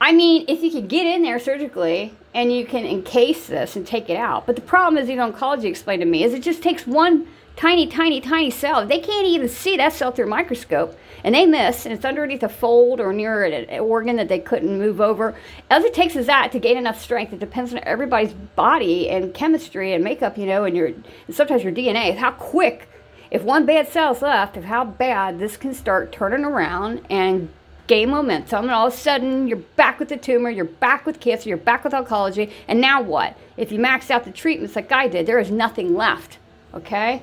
I 0.00 0.12
mean, 0.12 0.46
if 0.48 0.62
you 0.62 0.70
could 0.70 0.88
get 0.88 1.06
in 1.06 1.22
there 1.22 1.38
surgically 1.38 2.14
and 2.32 2.50
you 2.50 2.64
can 2.64 2.86
encase 2.86 3.46
this 3.46 3.76
and 3.76 3.86
take 3.86 4.08
it 4.08 4.16
out. 4.16 4.46
But 4.46 4.56
the 4.56 4.62
problem 4.62 4.96
is, 4.96 5.10
even 5.10 5.30
oncology 5.30 5.64
explained 5.64 6.00
to 6.00 6.06
me, 6.06 6.24
is 6.24 6.32
it 6.32 6.42
just 6.42 6.62
takes 6.62 6.86
one 6.86 7.28
tiny, 7.56 7.86
tiny, 7.86 8.22
tiny 8.22 8.50
cell. 8.50 8.86
They 8.86 9.00
can't 9.00 9.26
even 9.26 9.50
see 9.50 9.76
that 9.76 9.92
cell 9.92 10.12
through 10.12 10.26
a 10.26 10.28
microscope, 10.28 10.98
and 11.22 11.34
they 11.34 11.44
miss, 11.44 11.84
and 11.84 11.94
it's 11.94 12.06
underneath 12.06 12.42
a 12.42 12.48
fold 12.48 13.00
or 13.00 13.12
near 13.12 13.44
an 13.44 13.80
organ 13.80 14.16
that 14.16 14.28
they 14.28 14.38
couldn't 14.38 14.78
move 14.78 15.00
over. 15.00 15.34
All 15.70 15.84
it 15.84 15.92
takes 15.92 16.16
is 16.16 16.24
that 16.26 16.52
to 16.52 16.58
gain 16.58 16.78
enough 16.78 17.00
strength. 17.00 17.34
It 17.34 17.38
depends 17.38 17.72
on 17.74 17.80
everybody's 17.82 18.32
body 18.32 19.10
and 19.10 19.34
chemistry 19.34 19.92
and 19.92 20.02
makeup, 20.02 20.38
you 20.38 20.46
know, 20.46 20.64
and 20.64 20.74
your 20.74 20.86
and 20.86 21.04
sometimes 21.32 21.64
your 21.64 21.72
DNA. 21.72 22.16
How 22.16 22.30
quick 22.30 22.88
if 23.30 23.42
one 23.42 23.66
bad 23.66 23.88
cell's 23.88 24.22
left, 24.22 24.56
of 24.56 24.64
how 24.64 24.84
bad 24.84 25.38
this 25.38 25.56
can 25.56 25.74
start 25.74 26.12
turning 26.12 26.44
around 26.44 27.00
and 27.10 27.48
gain 27.86 28.10
momentum, 28.10 28.64
and 28.64 28.72
all 28.72 28.88
of 28.88 28.94
a 28.94 28.96
sudden 28.96 29.46
you're 29.46 29.56
back 29.56 29.98
with 29.98 30.08
the 30.08 30.16
tumor, 30.16 30.50
you're 30.50 30.64
back 30.64 31.06
with 31.06 31.20
cancer, 31.20 31.48
you're 31.48 31.58
back 31.58 31.84
with 31.84 31.92
oncology, 31.92 32.50
and 32.66 32.80
now 32.80 33.00
what? 33.00 33.36
If 33.56 33.70
you 33.70 33.78
max 33.78 34.10
out 34.10 34.24
the 34.24 34.32
treatments 34.32 34.74
like 34.74 34.90
I 34.90 35.08
did, 35.08 35.26
there 35.26 35.38
is 35.38 35.50
nothing 35.50 35.94
left, 35.94 36.38
okay? 36.74 37.22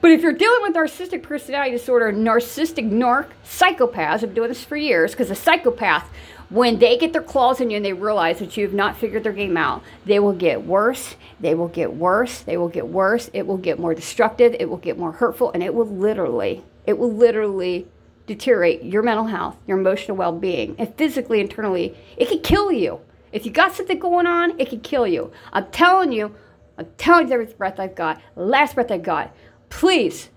But 0.00 0.10
if 0.10 0.20
you're 0.20 0.34
dealing 0.34 0.60
with 0.60 0.74
narcissistic 0.74 1.22
personality 1.22 1.70
disorder, 1.70 2.12
narcissistic 2.12 2.90
narc, 2.90 3.28
psychopaths, 3.42 4.14
I've 4.16 4.20
been 4.20 4.34
doing 4.34 4.48
this 4.48 4.62
for 4.62 4.76
years, 4.76 5.12
because 5.12 5.30
a 5.30 5.34
psychopath, 5.34 6.10
when 6.54 6.78
they 6.78 6.96
get 6.96 7.12
their 7.12 7.20
claws 7.20 7.60
in 7.60 7.68
you 7.68 7.76
and 7.76 7.84
they 7.84 7.92
realize 7.92 8.38
that 8.38 8.56
you've 8.56 8.72
not 8.72 8.96
figured 8.96 9.24
their 9.24 9.32
game 9.32 9.56
out, 9.56 9.82
they 10.06 10.20
will 10.20 10.32
get 10.32 10.64
worse, 10.64 11.16
they 11.40 11.52
will 11.52 11.66
get 11.66 11.92
worse, 11.92 12.42
they 12.42 12.56
will 12.56 12.68
get 12.68 12.86
worse, 12.86 13.28
it 13.32 13.44
will 13.44 13.56
get 13.56 13.76
more 13.76 13.92
destructive, 13.92 14.54
it 14.60 14.70
will 14.70 14.76
get 14.76 14.96
more 14.96 15.10
hurtful, 15.10 15.50
and 15.50 15.64
it 15.64 15.74
will 15.74 15.84
literally, 15.84 16.62
it 16.86 16.96
will 16.96 17.12
literally 17.12 17.88
deteriorate 18.28 18.84
your 18.84 19.02
mental 19.02 19.26
health, 19.26 19.56
your 19.66 19.80
emotional 19.80 20.16
well 20.16 20.30
being, 20.30 20.76
and 20.78 20.94
physically, 20.94 21.40
internally. 21.40 21.96
It 22.16 22.28
could 22.28 22.44
kill 22.44 22.70
you. 22.70 23.00
If 23.32 23.44
you 23.44 23.50
got 23.50 23.74
something 23.74 23.98
going 23.98 24.28
on, 24.28 24.60
it 24.60 24.70
could 24.70 24.84
kill 24.84 25.08
you. 25.08 25.32
I'm 25.52 25.66
telling 25.72 26.12
you, 26.12 26.36
I'm 26.78 26.86
telling 26.98 27.26
you 27.26 27.34
every 27.34 27.46
breath 27.46 27.80
I've 27.80 27.96
got, 27.96 28.22
last 28.36 28.76
breath 28.76 28.92
I've 28.92 29.02
got. 29.02 29.34
Please, 29.70 30.30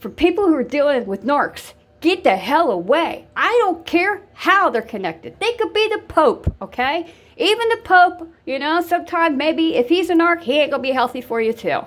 for 0.00 0.10
people 0.10 0.48
who 0.48 0.56
are 0.56 0.64
dealing 0.64 1.06
with 1.06 1.22
narcs, 1.22 1.74
get 2.00 2.24
the 2.24 2.36
hell 2.36 2.70
away. 2.70 3.26
I 3.36 3.56
don't 3.60 3.84
care 3.84 4.22
how 4.32 4.70
they're 4.70 4.82
connected. 4.82 5.38
They 5.38 5.52
could 5.54 5.72
be 5.72 5.88
the 5.88 6.02
Pope, 6.08 6.54
okay? 6.62 7.12
Even 7.36 7.68
the 7.68 7.80
Pope, 7.84 8.32
you 8.46 8.58
know, 8.58 8.80
sometimes 8.80 9.36
maybe 9.36 9.76
if 9.76 9.88
he's 9.88 10.10
a 10.10 10.14
narc, 10.14 10.42
he 10.42 10.58
ain't 10.58 10.70
gonna 10.70 10.82
be 10.82 10.92
healthy 10.92 11.20
for 11.20 11.40
you 11.40 11.52
too. 11.52 11.80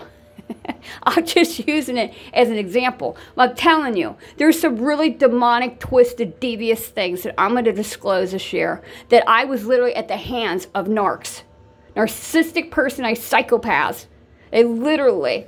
I'm 1.03 1.25
just 1.25 1.67
using 1.67 1.97
it 1.97 2.13
as 2.33 2.49
an 2.49 2.57
example. 2.57 3.17
I'm 3.37 3.55
telling 3.55 3.97
you, 3.97 4.15
there's 4.37 4.59
some 4.59 4.77
really 4.77 5.09
demonic, 5.09 5.79
twisted, 5.79 6.39
devious 6.39 6.87
things 6.87 7.23
that 7.23 7.33
I'm 7.37 7.51
going 7.51 7.65
to 7.65 7.71
disclose 7.71 8.31
this 8.31 8.53
year 8.53 8.81
that 9.09 9.27
I 9.27 9.45
was 9.45 9.65
literally 9.65 9.95
at 9.95 10.07
the 10.07 10.17
hands 10.17 10.67
of 10.75 10.87
narcs, 10.87 11.43
narcissistic 11.95 12.71
personality 12.71 13.19
psychopaths. 13.19 14.07
They 14.51 14.63
literally, 14.63 15.47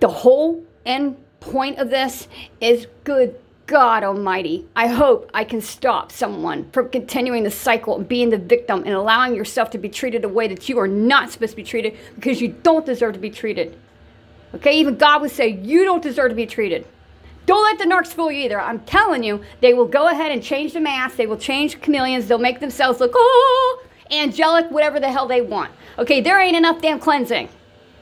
the 0.00 0.08
whole 0.08 0.64
end 0.86 1.16
point 1.44 1.78
of 1.78 1.90
this 1.90 2.28
is 2.60 2.86
good 3.04 3.36
God 3.66 4.04
Almighty, 4.04 4.66
I 4.76 4.88
hope 4.88 5.30
I 5.32 5.44
can 5.44 5.60
stop 5.60 6.12
someone 6.12 6.70
from 6.70 6.90
continuing 6.90 7.44
the 7.44 7.50
cycle 7.50 7.96
and 7.96 8.06
being 8.06 8.28
the 8.28 8.38
victim 8.38 8.82
and 8.84 8.94
allowing 8.94 9.34
yourself 9.34 9.70
to 9.70 9.78
be 9.78 9.88
treated 9.88 10.24
a 10.24 10.28
way 10.28 10.48
that 10.48 10.68
you 10.68 10.78
are 10.78 10.88
not 10.88 11.30
supposed 11.30 11.52
to 11.52 11.56
be 11.56 11.64
treated 11.64 11.96
because 12.14 12.42
you 12.42 12.48
don't 12.48 12.84
deserve 12.84 13.14
to 13.14 13.18
be 13.18 13.30
treated. 13.30 13.78
Okay, 14.54 14.78
even 14.78 14.96
God 14.96 15.22
would 15.22 15.30
say, 15.30 15.48
You 15.48 15.84
don't 15.84 16.02
deserve 16.02 16.30
to 16.30 16.34
be 16.34 16.46
treated. 16.46 16.86
Don't 17.46 17.62
let 17.62 17.78
the 17.78 17.84
narcs 17.84 18.14
fool 18.14 18.30
you 18.30 18.44
either. 18.44 18.60
I'm 18.60 18.80
telling 18.80 19.22
you, 19.22 19.42
they 19.60 19.74
will 19.74 19.86
go 19.86 20.08
ahead 20.08 20.32
and 20.32 20.42
change 20.42 20.72
the 20.72 20.80
mask. 20.80 21.16
They 21.16 21.26
will 21.26 21.36
change 21.36 21.80
chameleons. 21.80 22.26
They'll 22.26 22.38
make 22.38 22.60
themselves 22.60 23.00
look, 23.00 23.12
oh, 23.14 23.84
angelic, 24.10 24.70
whatever 24.70 25.00
the 25.00 25.10
hell 25.10 25.26
they 25.26 25.40
want. 25.40 25.70
Okay, 25.98 26.20
there 26.20 26.40
ain't 26.40 26.56
enough 26.56 26.80
damn 26.80 26.98
cleansing. 26.98 27.48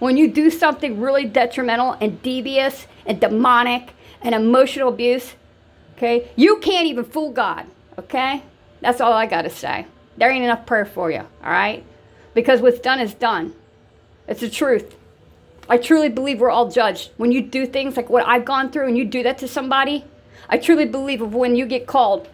When 0.02 0.16
you 0.16 0.26
do 0.26 0.50
something 0.50 1.00
really 1.00 1.26
detrimental 1.26 1.92
and 1.92 2.20
devious 2.22 2.88
and 3.06 3.20
demonic 3.20 3.94
and 4.20 4.34
emotional 4.34 4.88
abuse, 4.88 5.34
Okay? 6.02 6.28
You 6.34 6.58
can't 6.58 6.88
even 6.88 7.04
fool 7.04 7.30
God. 7.30 7.66
Okay? 7.96 8.42
That's 8.80 9.00
all 9.00 9.12
I 9.12 9.26
got 9.26 9.42
to 9.42 9.50
say. 9.50 9.86
There 10.16 10.28
ain't 10.28 10.42
enough 10.42 10.66
prayer 10.66 10.84
for 10.84 11.12
you. 11.12 11.20
All 11.20 11.50
right? 11.50 11.84
Because 12.34 12.60
what's 12.60 12.80
done 12.80 12.98
is 12.98 13.14
done. 13.14 13.54
It's 14.26 14.40
the 14.40 14.50
truth. 14.50 14.96
I 15.68 15.78
truly 15.78 16.08
believe 16.08 16.40
we're 16.40 16.50
all 16.50 16.68
judged. 16.68 17.12
When 17.16 17.30
you 17.30 17.40
do 17.40 17.64
things 17.64 17.96
like 17.96 18.10
what 18.10 18.26
I've 18.26 18.44
gone 18.44 18.72
through 18.72 18.88
and 18.88 18.98
you 18.98 19.04
do 19.04 19.22
that 19.22 19.38
to 19.38 19.46
somebody, 19.46 20.04
I 20.48 20.58
truly 20.58 20.86
believe 20.86 21.22
of 21.22 21.32
when 21.32 21.54
you 21.54 21.64
get 21.64 21.86
called, 21.86 22.28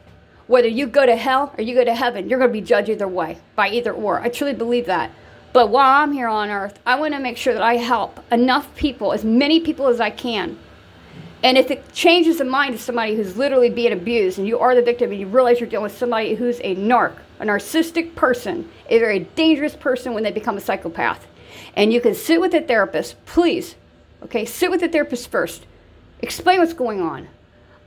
whether 0.46 0.68
you 0.68 0.86
go 0.86 1.04
to 1.04 1.16
hell 1.16 1.54
or 1.58 1.62
you 1.62 1.74
go 1.74 1.84
to 1.84 1.94
heaven, 1.94 2.30
you're 2.30 2.38
going 2.38 2.50
to 2.50 2.58
be 2.58 2.66
judged 2.66 2.88
either 2.88 3.06
way, 3.06 3.36
by 3.54 3.68
either 3.68 3.92
or. 3.92 4.20
I 4.20 4.30
truly 4.30 4.54
believe 4.54 4.86
that. 4.86 5.10
But 5.52 5.68
while 5.68 6.02
I'm 6.02 6.12
here 6.12 6.28
on 6.28 6.50
earth, 6.50 6.78
I 6.84 6.98
want 6.98 7.14
to 7.14 7.20
make 7.20 7.36
sure 7.36 7.54
that 7.54 7.62
I 7.62 7.76
help 7.76 8.20
enough 8.30 8.74
people, 8.76 9.12
as 9.12 9.24
many 9.24 9.60
people 9.60 9.88
as 9.88 10.00
I 10.00 10.10
can, 10.10 10.58
and 11.42 11.56
if 11.56 11.70
it 11.70 11.92
changes 11.92 12.38
the 12.38 12.44
mind 12.44 12.74
of 12.74 12.80
somebody 12.80 13.14
who's 13.14 13.36
literally 13.36 13.70
being 13.70 13.92
abused 13.92 14.38
and 14.38 14.46
you 14.46 14.58
are 14.58 14.74
the 14.74 14.82
victim 14.82 15.12
and 15.12 15.20
you 15.20 15.26
realize 15.26 15.60
you're 15.60 15.68
dealing 15.68 15.84
with 15.84 15.96
somebody 15.96 16.34
who's 16.34 16.58
a 16.60 16.74
narc, 16.74 17.14
a 17.38 17.44
narcissistic 17.44 18.14
person, 18.16 18.68
a 18.88 18.98
very 18.98 19.20
dangerous 19.20 19.76
person 19.76 20.14
when 20.14 20.24
they 20.24 20.32
become 20.32 20.56
a 20.56 20.60
psychopath, 20.60 21.26
and 21.76 21.92
you 21.92 22.00
can 22.00 22.14
sit 22.14 22.40
with 22.40 22.54
a 22.54 22.60
therapist, 22.60 23.24
please, 23.24 23.76
okay, 24.24 24.44
sit 24.44 24.70
with 24.70 24.80
the 24.80 24.88
therapist 24.88 25.30
first. 25.30 25.64
Explain 26.20 26.58
what's 26.58 26.72
going 26.72 27.00
on. 27.00 27.28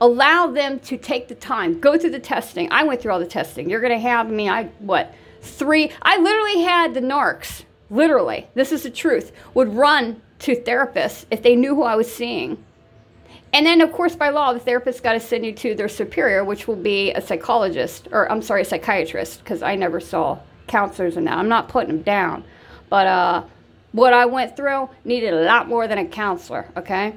Allow 0.00 0.46
them 0.46 0.80
to 0.80 0.96
take 0.96 1.28
the 1.28 1.34
time, 1.34 1.78
go 1.78 1.98
through 1.98 2.10
the 2.10 2.18
testing. 2.18 2.72
I 2.72 2.84
went 2.84 3.02
through 3.02 3.12
all 3.12 3.20
the 3.20 3.26
testing. 3.26 3.68
You're 3.68 3.80
going 3.80 3.92
to 3.92 3.98
have 3.98 4.30
me, 4.30 4.48
I, 4.48 4.64
what, 4.78 5.14
three? 5.42 5.92
I 6.00 6.16
literally 6.16 6.62
had 6.62 6.94
the 6.94 7.00
narcs, 7.00 7.64
literally, 7.90 8.48
this 8.54 8.72
is 8.72 8.84
the 8.84 8.90
truth, 8.90 9.32
would 9.52 9.74
run 9.74 10.22
to 10.40 10.56
therapists 10.56 11.26
if 11.30 11.42
they 11.42 11.54
knew 11.54 11.74
who 11.74 11.82
I 11.82 11.96
was 11.96 12.12
seeing 12.12 12.64
and 13.52 13.66
then, 13.66 13.82
of 13.82 13.92
course, 13.92 14.16
by 14.16 14.30
law, 14.30 14.52
the 14.54 14.60
therapist 14.60 15.02
got 15.02 15.12
to 15.12 15.20
send 15.20 15.44
you 15.44 15.52
to 15.52 15.74
their 15.74 15.88
superior, 15.88 16.42
which 16.42 16.66
will 16.66 16.76
be 16.76 17.12
a 17.12 17.20
psychologist, 17.20 18.08
or 18.10 18.30
I'm 18.32 18.40
sorry, 18.40 18.62
a 18.62 18.64
psychiatrist, 18.64 19.40
because 19.40 19.62
I 19.62 19.76
never 19.76 20.00
saw 20.00 20.38
counselors 20.68 21.18
and 21.18 21.26
that. 21.26 21.36
I'm 21.36 21.50
not 21.50 21.68
putting 21.68 21.88
them 21.88 22.02
down. 22.02 22.44
But 22.88 23.06
uh, 23.06 23.44
what 23.92 24.14
I 24.14 24.24
went 24.24 24.56
through 24.56 24.88
needed 25.04 25.34
a 25.34 25.42
lot 25.42 25.68
more 25.68 25.86
than 25.86 25.98
a 25.98 26.06
counselor, 26.06 26.66
okay? 26.78 27.14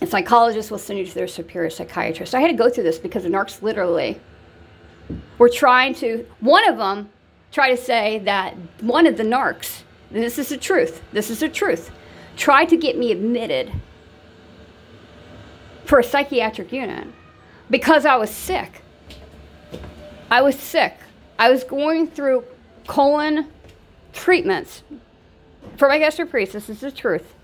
A 0.00 0.06
psychologist 0.06 0.70
will 0.70 0.78
send 0.78 0.98
you 0.98 1.06
to 1.06 1.14
their 1.14 1.28
superior 1.28 1.68
psychiatrist. 1.68 2.34
I 2.34 2.40
had 2.40 2.48
to 2.48 2.54
go 2.54 2.70
through 2.70 2.84
this 2.84 2.98
because 2.98 3.24
the 3.24 3.28
narcs 3.28 3.60
literally 3.60 4.18
were 5.36 5.50
trying 5.50 5.94
to, 5.96 6.26
one 6.40 6.66
of 6.66 6.78
them 6.78 7.10
tried 7.52 7.70
to 7.70 7.76
say 7.76 8.18
that 8.20 8.56
one 8.80 9.06
of 9.06 9.16
the 9.16 9.22
narcs, 9.22 9.82
and 10.12 10.22
this 10.22 10.38
is 10.38 10.48
the 10.48 10.56
truth, 10.56 11.02
this 11.12 11.30
is 11.30 11.40
the 11.40 11.48
truth, 11.48 11.90
tried 12.36 12.68
to 12.68 12.76
get 12.76 12.96
me 12.96 13.12
admitted 13.12 13.72
for 15.84 15.98
a 15.98 16.04
psychiatric 16.04 16.72
unit 16.72 17.08
because 17.68 18.06
I 18.06 18.16
was 18.16 18.30
sick. 18.30 18.82
I 20.30 20.42
was 20.42 20.56
sick. 20.56 20.96
I 21.38 21.50
was 21.50 21.64
going 21.64 22.06
through 22.06 22.44
colon 22.86 23.48
treatments 24.12 24.82
for 25.76 25.88
my 25.88 25.98
gastroparesis. 25.98 26.52
This 26.52 26.68
is 26.68 26.80
the 26.80 26.92
truth. 26.92 27.34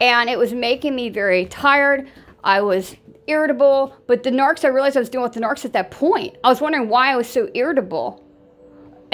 And 0.00 0.28
it 0.28 0.38
was 0.38 0.52
making 0.52 0.96
me 0.96 1.08
very 1.08 1.46
tired. 1.46 2.08
I 2.42 2.62
was 2.62 2.96
irritable. 3.26 3.96
But 4.06 4.24
the 4.24 4.30
narcs, 4.30 4.64
I 4.64 4.68
realized 4.68 4.96
I 4.96 5.00
was 5.00 5.08
dealing 5.08 5.24
with 5.24 5.34
the 5.34 5.40
narcs 5.40 5.64
at 5.64 5.72
that 5.74 5.90
point. 5.92 6.36
I 6.42 6.48
was 6.48 6.60
wondering 6.60 6.88
why 6.88 7.12
I 7.12 7.16
was 7.16 7.28
so 7.28 7.48
irritable 7.54 8.23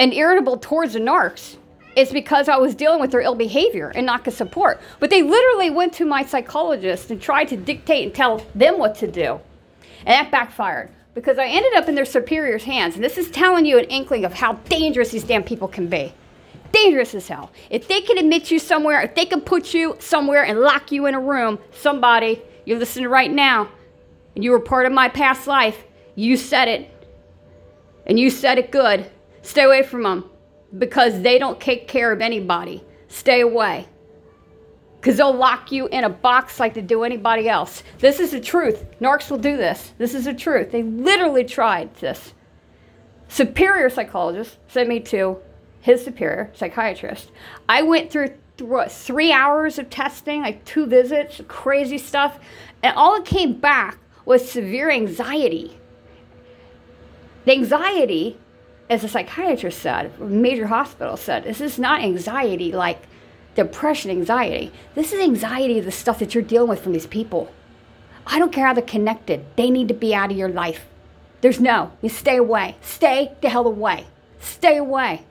and 0.01 0.13
irritable 0.13 0.57
towards 0.57 0.93
the 0.93 0.99
narcs 0.99 1.55
it's 1.95 2.11
because 2.11 2.47
I 2.47 2.57
was 2.57 2.73
dealing 2.73 3.01
with 3.01 3.11
their 3.11 3.21
ill 3.21 3.35
behavior 3.35 3.91
and 3.93 4.05
not 4.05 4.23
the 4.23 4.31
support. 4.31 4.79
But 4.99 5.09
they 5.09 5.23
literally 5.23 5.69
went 5.69 5.93
to 5.93 6.05
my 6.05 6.25
psychologist 6.25 7.11
and 7.11 7.21
tried 7.21 7.49
to 7.49 7.57
dictate 7.57 8.05
and 8.05 8.15
tell 8.15 8.45
them 8.55 8.79
what 8.79 8.95
to 8.95 9.07
do. 9.07 9.39
And 10.05 10.07
that 10.07 10.31
backfired 10.31 10.89
because 11.13 11.37
I 11.37 11.47
ended 11.47 11.73
up 11.75 11.89
in 11.89 11.95
their 11.95 12.05
superior's 12.05 12.63
hands. 12.63 12.95
And 12.95 13.03
this 13.03 13.17
is 13.17 13.29
telling 13.29 13.65
you 13.65 13.77
an 13.77 13.85
inkling 13.85 14.23
of 14.23 14.33
how 14.33 14.53
dangerous 14.69 15.11
these 15.11 15.25
damn 15.25 15.43
people 15.43 15.67
can 15.67 15.87
be. 15.87 16.13
Dangerous 16.71 17.13
as 17.13 17.27
hell. 17.27 17.51
If 17.69 17.89
they 17.89 17.99
can 17.99 18.17
admit 18.17 18.49
you 18.49 18.57
somewhere, 18.57 19.01
if 19.01 19.13
they 19.13 19.25
can 19.25 19.41
put 19.41 19.73
you 19.73 19.97
somewhere 19.99 20.45
and 20.45 20.61
lock 20.61 20.93
you 20.93 21.07
in 21.07 21.15
a 21.15 21.19
room, 21.19 21.59
somebody, 21.73 22.41
you're 22.63 22.79
listening 22.79 23.09
right 23.09 23.29
now, 23.29 23.67
and 24.35 24.43
you 24.45 24.51
were 24.51 24.59
part 24.61 24.85
of 24.85 24.93
my 24.93 25.09
past 25.09 25.47
life, 25.47 25.83
you 26.15 26.37
said 26.37 26.69
it. 26.69 26.89
And 28.05 28.17
you 28.17 28.29
said 28.29 28.57
it 28.57 28.71
good. 28.71 29.11
Stay 29.41 29.63
away 29.63 29.83
from 29.83 30.03
them 30.03 30.29
because 30.77 31.21
they 31.21 31.39
don't 31.39 31.59
take 31.59 31.87
care 31.87 32.11
of 32.11 32.21
anybody. 32.21 32.83
Stay 33.07 33.41
away. 33.41 33.87
Because 34.99 35.17
they'll 35.17 35.33
lock 35.33 35.71
you 35.71 35.87
in 35.87 36.03
a 36.03 36.09
box 36.09 36.59
like 36.59 36.75
they 36.75 36.81
do 36.81 37.03
anybody 37.03 37.49
else. 37.49 37.83
This 37.97 38.19
is 38.19 38.31
the 38.31 38.39
truth. 38.39 38.85
Narcs 38.99 39.31
will 39.31 39.39
do 39.39 39.57
this. 39.57 39.93
This 39.97 40.13
is 40.13 40.25
the 40.25 40.33
truth. 40.33 40.71
They 40.71 40.83
literally 40.83 41.43
tried 41.43 41.95
this. 41.95 42.33
Superior 43.27 43.89
psychologist 43.89 44.57
sent 44.67 44.87
me 44.87 44.99
to 44.99 45.37
his 45.81 46.03
superior 46.03 46.51
psychiatrist. 46.53 47.31
I 47.67 47.81
went 47.81 48.11
through 48.11 48.35
what, 48.59 48.91
three 48.91 49.31
hours 49.31 49.79
of 49.79 49.89
testing, 49.89 50.41
like 50.41 50.63
two 50.65 50.85
visits, 50.85 51.41
crazy 51.47 51.97
stuff, 51.97 52.39
and 52.83 52.95
all 52.95 53.15
it 53.15 53.25
came 53.25 53.59
back 53.59 53.97
was 54.25 54.49
severe 54.49 54.91
anxiety. 54.91 55.79
The 57.45 57.53
anxiety 57.53 58.37
as 58.91 59.05
a 59.05 59.07
psychiatrist 59.07 59.79
said, 59.79 60.19
major 60.19 60.67
hospital 60.67 61.15
said, 61.15 61.45
this 61.45 61.61
is 61.61 61.79
not 61.79 62.01
anxiety 62.01 62.73
like 62.73 63.01
depression 63.55 64.11
anxiety. 64.11 64.69
This 64.95 65.13
is 65.13 65.21
anxiety 65.21 65.79
of 65.79 65.85
the 65.85 65.91
stuff 65.91 66.19
that 66.19 66.35
you're 66.35 66.43
dealing 66.43 66.67
with 66.67 66.83
from 66.83 66.91
these 66.91 67.07
people. 67.07 67.49
I 68.27 68.37
don't 68.37 68.51
care 68.51 68.67
how 68.67 68.73
they're 68.73 68.83
connected. 68.83 69.45
They 69.55 69.69
need 69.69 69.87
to 69.87 69.93
be 69.93 70.13
out 70.13 70.29
of 70.29 70.37
your 70.37 70.49
life. 70.49 70.85
There's 71.39 71.61
no, 71.61 71.93
you 72.01 72.09
stay 72.09 72.35
away. 72.35 72.75
Stay 72.81 73.31
the 73.41 73.47
hell 73.47 73.65
away. 73.65 74.07
Stay 74.41 74.75
away. 74.75 75.23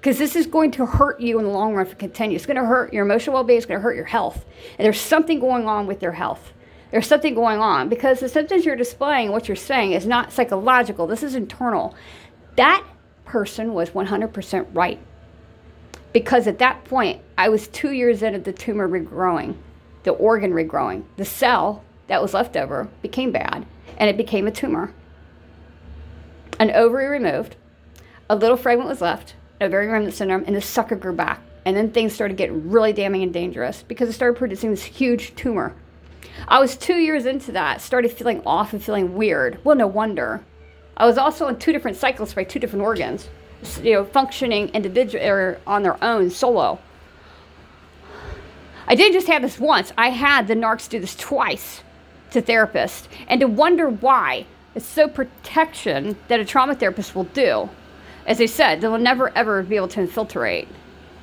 because 0.00 0.16
this 0.16 0.34
is 0.34 0.46
going 0.46 0.70
to 0.70 0.86
hurt 0.86 1.20
you 1.20 1.38
in 1.38 1.44
the 1.44 1.50
long 1.50 1.74
run 1.74 1.84
if 1.84 1.92
it 1.92 1.98
continues. 1.98 2.40
It's 2.40 2.46
going 2.46 2.56
to 2.56 2.64
hurt 2.64 2.92
your 2.92 3.04
emotional 3.04 3.34
well 3.34 3.44
being, 3.44 3.58
it's 3.58 3.66
going 3.66 3.78
to 3.78 3.82
hurt 3.82 3.96
your 3.96 4.06
health. 4.06 4.46
And 4.78 4.84
there's 4.86 5.00
something 5.00 5.40
going 5.40 5.68
on 5.68 5.86
with 5.86 6.02
your 6.02 6.12
health. 6.12 6.54
There's 6.90 7.06
something 7.06 7.34
going 7.34 7.60
on 7.60 7.88
because 7.90 8.18
the 8.18 8.28
symptoms 8.28 8.64
you're 8.64 8.76
displaying, 8.76 9.30
what 9.30 9.46
you're 9.46 9.56
saying, 9.56 9.92
is 9.92 10.06
not 10.06 10.32
psychological. 10.32 11.06
This 11.06 11.22
is 11.22 11.34
internal. 11.34 11.94
That 12.56 12.84
person 13.24 13.72
was 13.72 13.90
100% 13.90 14.66
right. 14.72 14.98
Because 16.12 16.46
at 16.46 16.58
that 16.58 16.84
point, 16.84 17.22
I 17.38 17.48
was 17.48 17.68
two 17.68 17.92
years 17.92 18.22
into 18.22 18.40
the 18.40 18.52
tumor 18.52 18.88
regrowing, 18.88 19.56
the 20.02 20.10
organ 20.10 20.52
regrowing. 20.52 21.04
The 21.16 21.24
cell 21.24 21.84
that 22.08 22.20
was 22.20 22.34
left 22.34 22.56
over 22.56 22.88
became 23.02 23.30
bad, 23.30 23.64
and 23.96 24.10
it 24.10 24.16
became 24.16 24.46
a 24.46 24.50
tumor. 24.50 24.92
An 26.58 26.72
ovary 26.72 27.06
removed, 27.06 27.56
a 28.28 28.36
little 28.36 28.56
fragment 28.56 28.88
was 28.88 29.00
left, 29.00 29.34
ovarian 29.60 29.92
remnant 29.92 30.14
syndrome, 30.14 30.44
and 30.46 30.56
the 30.56 30.60
sucker 30.60 30.96
grew 30.96 31.12
back. 31.12 31.40
And 31.64 31.76
then 31.76 31.90
things 31.90 32.14
started 32.14 32.36
getting 32.36 32.70
really 32.70 32.92
damning 32.92 33.22
and 33.22 33.32
dangerous 33.32 33.82
because 33.82 34.08
it 34.08 34.14
started 34.14 34.38
producing 34.38 34.70
this 34.70 34.82
huge 34.82 35.34
tumor. 35.34 35.74
I 36.48 36.58
was 36.58 36.76
two 36.76 36.94
years 36.94 37.26
into 37.26 37.52
that, 37.52 37.80
started 37.80 38.12
feeling 38.12 38.42
off 38.46 38.72
and 38.72 38.82
feeling 38.82 39.14
weird. 39.14 39.58
Well, 39.64 39.76
no 39.76 39.86
wonder. 39.86 40.44
I 41.00 41.06
was 41.06 41.16
also 41.16 41.46
on 41.46 41.58
two 41.58 41.72
different 41.72 41.96
cycles 41.96 42.34
by 42.34 42.44
two 42.44 42.58
different 42.58 42.84
organs, 42.84 43.30
you 43.82 43.94
know, 43.94 44.04
functioning 44.04 44.68
individual 44.68 45.24
or 45.24 45.58
on 45.66 45.82
their 45.82 46.02
own 46.04 46.28
solo. 46.28 46.78
I 48.86 48.94
didn't 48.94 49.14
just 49.14 49.26
have 49.28 49.40
this 49.40 49.58
once. 49.58 49.94
I 49.96 50.10
had 50.10 50.46
the 50.46 50.54
narcs 50.54 50.90
do 50.90 51.00
this 51.00 51.16
twice 51.16 51.82
to 52.32 52.42
therapists, 52.42 53.08
and 53.28 53.40
to 53.40 53.46
wonder 53.46 53.88
why 53.88 54.44
it's 54.74 54.84
so 54.84 55.08
protection 55.08 56.16
that 56.28 56.38
a 56.38 56.44
trauma 56.44 56.74
therapist 56.74 57.14
will 57.14 57.24
do 57.24 57.70
as 58.26 58.38
I 58.38 58.46
said, 58.46 58.82
they 58.82 58.88
will 58.88 58.98
never 58.98 59.30
ever 59.34 59.62
be 59.62 59.76
able 59.76 59.88
to 59.88 60.00
infiltrate 60.00 60.68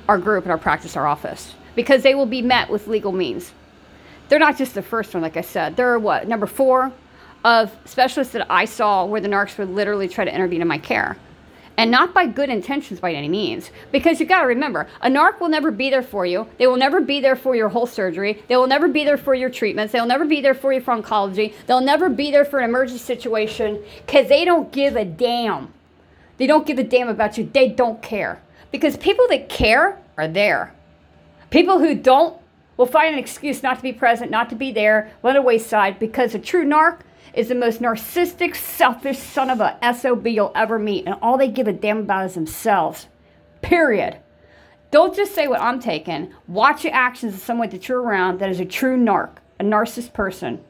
our 0.08 0.18
group 0.18 0.42
and 0.42 0.50
our 0.50 0.58
practice, 0.58 0.96
our 0.96 1.06
office, 1.06 1.54
because 1.76 2.02
they 2.02 2.16
will 2.16 2.26
be 2.26 2.42
met 2.42 2.68
with 2.68 2.88
legal 2.88 3.12
means. 3.12 3.52
They're 4.28 4.40
not 4.40 4.58
just 4.58 4.74
the 4.74 4.82
first 4.82 5.14
one, 5.14 5.22
like 5.22 5.36
I 5.36 5.42
said. 5.42 5.76
They're 5.76 6.00
what, 6.00 6.26
number 6.26 6.46
four 6.46 6.92
of 7.44 7.74
specialists 7.84 8.32
that 8.32 8.46
I 8.50 8.64
saw 8.64 9.04
where 9.04 9.20
the 9.20 9.28
narcs 9.28 9.58
would 9.58 9.70
literally 9.70 10.08
try 10.08 10.24
to 10.24 10.34
intervene 10.34 10.62
in 10.62 10.68
my 10.68 10.78
care. 10.78 11.16
And 11.76 11.92
not 11.92 12.12
by 12.12 12.26
good 12.26 12.50
intentions 12.50 12.98
by 12.98 13.12
any 13.12 13.28
means. 13.28 13.70
Because 13.92 14.18
you've 14.18 14.28
gotta 14.28 14.48
remember, 14.48 14.88
a 15.00 15.08
narc 15.08 15.38
will 15.40 15.48
never 15.48 15.70
be 15.70 15.90
there 15.90 16.02
for 16.02 16.26
you. 16.26 16.48
They 16.58 16.66
will 16.66 16.76
never 16.76 17.00
be 17.00 17.20
there 17.20 17.36
for 17.36 17.54
your 17.54 17.68
whole 17.68 17.86
surgery. 17.86 18.42
They 18.48 18.56
will 18.56 18.66
never 18.66 18.88
be 18.88 19.04
there 19.04 19.16
for 19.16 19.32
your 19.32 19.48
treatments. 19.48 19.92
They'll 19.92 20.04
never 20.04 20.24
be 20.24 20.40
there 20.40 20.54
for 20.54 20.72
you 20.72 20.80
for 20.80 20.96
oncology. 20.96 21.54
They'll 21.66 21.80
never 21.80 22.08
be 22.08 22.32
there 22.32 22.44
for 22.44 22.58
an 22.58 22.68
emergency 22.68 23.04
situation 23.04 23.80
because 24.04 24.28
they 24.28 24.44
don't 24.44 24.72
give 24.72 24.96
a 24.96 25.04
damn 25.04 25.72
they 26.38 26.46
don't 26.46 26.66
give 26.66 26.78
a 26.78 26.84
damn 26.84 27.08
about 27.08 27.36
you. 27.36 27.50
They 27.52 27.68
don't 27.68 28.00
care. 28.00 28.40
Because 28.70 28.96
people 28.96 29.26
that 29.28 29.48
care 29.48 29.98
are 30.16 30.28
there. 30.28 30.72
People 31.50 31.80
who 31.80 31.94
don't 31.94 32.40
will 32.76 32.86
find 32.86 33.12
an 33.12 33.18
excuse 33.18 33.62
not 33.62 33.76
to 33.76 33.82
be 33.82 33.92
present, 33.92 34.30
not 34.30 34.48
to 34.50 34.54
be 34.54 34.70
there, 34.70 35.10
run 35.22 35.36
away 35.36 35.58
side, 35.58 35.98
because 35.98 36.34
a 36.34 36.38
true 36.38 36.64
narc 36.64 37.00
is 37.38 37.46
the 37.46 37.54
most 37.54 37.80
narcissistic, 37.80 38.56
selfish 38.56 39.16
son 39.16 39.48
of 39.48 39.60
a 39.60 39.78
SOB 39.94 40.26
you'll 40.26 40.50
ever 40.56 40.76
meet. 40.76 41.06
And 41.06 41.14
all 41.22 41.38
they 41.38 41.46
give 41.46 41.68
a 41.68 41.72
damn 41.72 41.98
about 41.98 42.26
is 42.26 42.34
themselves. 42.34 43.06
Period. 43.62 44.18
Don't 44.90 45.14
just 45.14 45.36
say 45.36 45.46
what 45.46 45.60
I'm 45.60 45.78
taking. 45.78 46.34
Watch 46.48 46.82
your 46.82 46.94
actions 46.94 47.34
of 47.34 47.40
someone 47.40 47.70
that 47.70 47.88
you're 47.88 48.02
around 48.02 48.40
that 48.40 48.50
is 48.50 48.58
a 48.58 48.64
true 48.64 48.96
narc, 48.96 49.36
a 49.60 49.62
narcissist 49.62 50.12
person. 50.12 50.64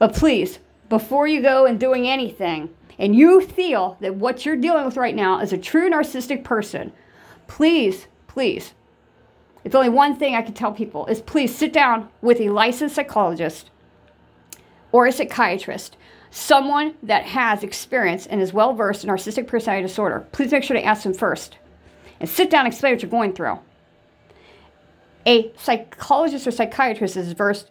But 0.00 0.12
please, 0.12 0.58
before 0.88 1.28
you 1.28 1.40
go 1.40 1.66
and 1.66 1.78
doing 1.78 2.08
anything, 2.08 2.70
and 2.98 3.14
you 3.14 3.40
feel 3.40 3.96
that 4.00 4.16
what 4.16 4.44
you're 4.44 4.56
dealing 4.56 4.84
with 4.84 4.96
right 4.96 5.14
now 5.14 5.40
is 5.40 5.52
a 5.52 5.58
true 5.58 5.88
narcissistic 5.88 6.42
person, 6.42 6.92
please, 7.46 8.08
please, 8.26 8.74
it's 9.62 9.74
only 9.76 9.88
one 9.88 10.16
thing 10.16 10.34
I 10.34 10.42
can 10.42 10.54
tell 10.54 10.72
people 10.72 11.06
is 11.06 11.20
please 11.20 11.54
sit 11.54 11.72
down 11.72 12.08
with 12.20 12.40
a 12.40 12.48
licensed 12.48 12.96
psychologist 12.96 13.70
or 14.92 15.06
a 15.06 15.12
psychiatrist, 15.12 15.96
someone 16.30 16.94
that 17.02 17.24
has 17.24 17.62
experience 17.62 18.26
and 18.26 18.40
is 18.40 18.52
well 18.52 18.74
versed 18.74 19.04
in 19.04 19.10
narcissistic 19.10 19.46
personality 19.46 19.86
disorder. 19.86 20.26
Please 20.32 20.52
make 20.52 20.62
sure 20.62 20.76
to 20.76 20.84
ask 20.84 21.02
them 21.02 21.14
first 21.14 21.58
and 22.20 22.28
sit 22.28 22.50
down 22.50 22.66
and 22.66 22.72
explain 22.72 22.94
what 22.94 23.02
you're 23.02 23.10
going 23.10 23.32
through. 23.32 23.58
A 25.26 25.52
psychologist 25.56 26.46
or 26.46 26.50
psychiatrist 26.50 27.16
is 27.16 27.32
versed, 27.32 27.70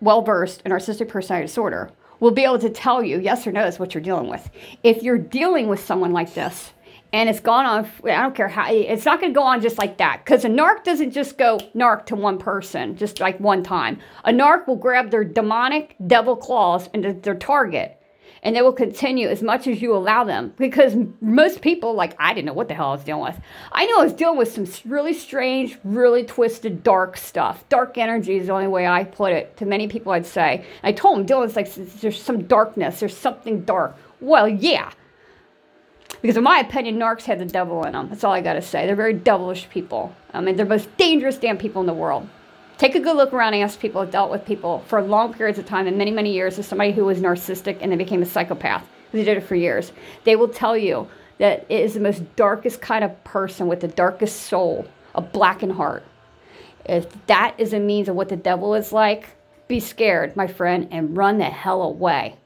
well 0.00 0.22
versed 0.22 0.62
in 0.64 0.72
narcissistic 0.72 1.08
personality 1.08 1.46
disorder 1.46 1.90
will 2.20 2.30
be 2.30 2.44
able 2.44 2.58
to 2.58 2.70
tell 2.70 3.02
you 3.02 3.20
yes 3.20 3.46
or 3.46 3.52
no 3.52 3.64
is 3.64 3.78
what 3.78 3.94
you're 3.94 4.02
dealing 4.02 4.28
with. 4.28 4.50
If 4.82 5.02
you're 5.02 5.18
dealing 5.18 5.68
with 5.68 5.84
someone 5.84 6.12
like 6.12 6.34
this, 6.34 6.72
and 7.12 7.28
it's 7.28 7.40
gone 7.40 7.64
on, 7.64 7.90
I 8.04 8.22
don't 8.22 8.34
care 8.34 8.48
how, 8.48 8.70
it's 8.70 9.04
not 9.04 9.20
going 9.20 9.32
to 9.32 9.38
go 9.38 9.44
on 9.44 9.60
just 9.60 9.78
like 9.78 9.98
that. 9.98 10.24
Because 10.24 10.44
a 10.44 10.48
narc 10.48 10.84
doesn't 10.84 11.12
just 11.12 11.38
go 11.38 11.58
narc 11.74 12.06
to 12.06 12.16
one 12.16 12.38
person, 12.38 12.96
just 12.96 13.20
like 13.20 13.40
one 13.40 13.62
time. 13.62 13.98
A 14.24 14.30
narc 14.30 14.66
will 14.66 14.76
grab 14.76 15.10
their 15.10 15.24
demonic 15.24 15.96
devil 16.06 16.36
claws 16.36 16.88
into 16.92 17.14
their 17.14 17.34
target 17.34 17.98
and 18.42 18.54
they 18.54 18.62
will 18.62 18.72
continue 18.72 19.28
as 19.28 19.42
much 19.42 19.66
as 19.66 19.82
you 19.82 19.94
allow 19.94 20.24
them. 20.24 20.52
Because 20.56 20.94
most 21.20 21.60
people, 21.60 21.94
like, 21.94 22.14
I 22.18 22.34
didn't 22.34 22.46
know 22.46 22.52
what 22.52 22.68
the 22.68 22.74
hell 22.74 22.88
I 22.88 22.92
was 22.92 23.04
dealing 23.04 23.24
with. 23.24 23.40
I 23.72 23.86
know 23.86 24.00
I 24.00 24.04
was 24.04 24.12
dealing 24.12 24.38
with 24.38 24.52
some 24.52 24.66
really 24.90 25.14
strange, 25.14 25.78
really 25.84 26.24
twisted, 26.24 26.82
dark 26.82 27.16
stuff. 27.16 27.68
Dark 27.68 27.98
energy 27.98 28.36
is 28.36 28.46
the 28.46 28.52
only 28.52 28.68
way 28.68 28.86
I 28.86 29.04
put 29.04 29.32
it 29.32 29.56
to 29.56 29.66
many 29.66 29.88
people, 29.88 30.12
I'd 30.12 30.26
say. 30.26 30.64
I 30.82 30.92
told 30.92 31.18
them, 31.18 31.26
dealing 31.26 31.46
with 31.46 31.56
like, 31.56 31.72
there's 31.74 32.22
some 32.22 32.42
darkness, 32.42 33.00
there's 33.00 33.16
something 33.16 33.62
dark. 33.62 33.96
Well, 34.20 34.48
yeah. 34.48 34.92
Because 36.20 36.36
in 36.36 36.42
my 36.42 36.58
opinion, 36.58 36.98
narcs 36.98 37.22
have 37.24 37.38
the 37.38 37.44
devil 37.44 37.84
in 37.84 37.92
them. 37.92 38.08
That's 38.08 38.24
all 38.24 38.32
I 38.32 38.40
gotta 38.40 38.62
say. 38.62 38.86
They're 38.86 38.96
very 38.96 39.14
devilish 39.14 39.68
people. 39.70 40.14
I 40.32 40.40
mean, 40.40 40.56
they're 40.56 40.64
the 40.64 40.70
most 40.70 40.96
dangerous 40.96 41.38
damn 41.38 41.58
people 41.58 41.80
in 41.80 41.86
the 41.86 41.94
world. 41.94 42.28
Take 42.76 42.94
a 42.94 43.00
good 43.00 43.16
look 43.16 43.32
around 43.32 43.54
and 43.54 43.62
ask 43.62 43.80
people 43.80 44.04
who 44.04 44.10
dealt 44.10 44.30
with 44.30 44.44
people 44.44 44.84
for 44.86 45.02
long 45.02 45.34
periods 45.34 45.58
of 45.58 45.66
time 45.66 45.86
and 45.86 45.98
many, 45.98 46.10
many 46.10 46.32
years 46.32 46.58
as 46.58 46.66
somebody 46.66 46.92
who 46.92 47.04
was 47.04 47.18
narcissistic 47.18 47.78
and 47.80 47.90
then 47.90 47.98
became 47.98 48.22
a 48.22 48.26
psychopath. 48.26 48.86
They 49.10 49.24
did 49.24 49.36
it 49.36 49.42
for 49.44 49.54
years. 49.54 49.92
They 50.24 50.36
will 50.36 50.48
tell 50.48 50.76
you 50.76 51.08
that 51.38 51.66
it 51.68 51.80
is 51.80 51.94
the 51.94 52.00
most 52.00 52.36
darkest 52.36 52.80
kind 52.80 53.04
of 53.04 53.24
person 53.24 53.66
with 53.66 53.80
the 53.80 53.88
darkest 53.88 54.42
soul, 54.42 54.86
a 55.14 55.20
blackened 55.20 55.72
heart. 55.72 56.04
If 56.84 57.26
that 57.26 57.54
is 57.58 57.72
a 57.72 57.80
means 57.80 58.08
of 58.08 58.16
what 58.16 58.28
the 58.28 58.36
devil 58.36 58.74
is 58.74 58.92
like, 58.92 59.30
be 59.66 59.80
scared, 59.80 60.36
my 60.36 60.46
friend, 60.46 60.88
and 60.90 61.16
run 61.16 61.38
the 61.38 61.44
hell 61.44 61.82
away. 61.82 62.36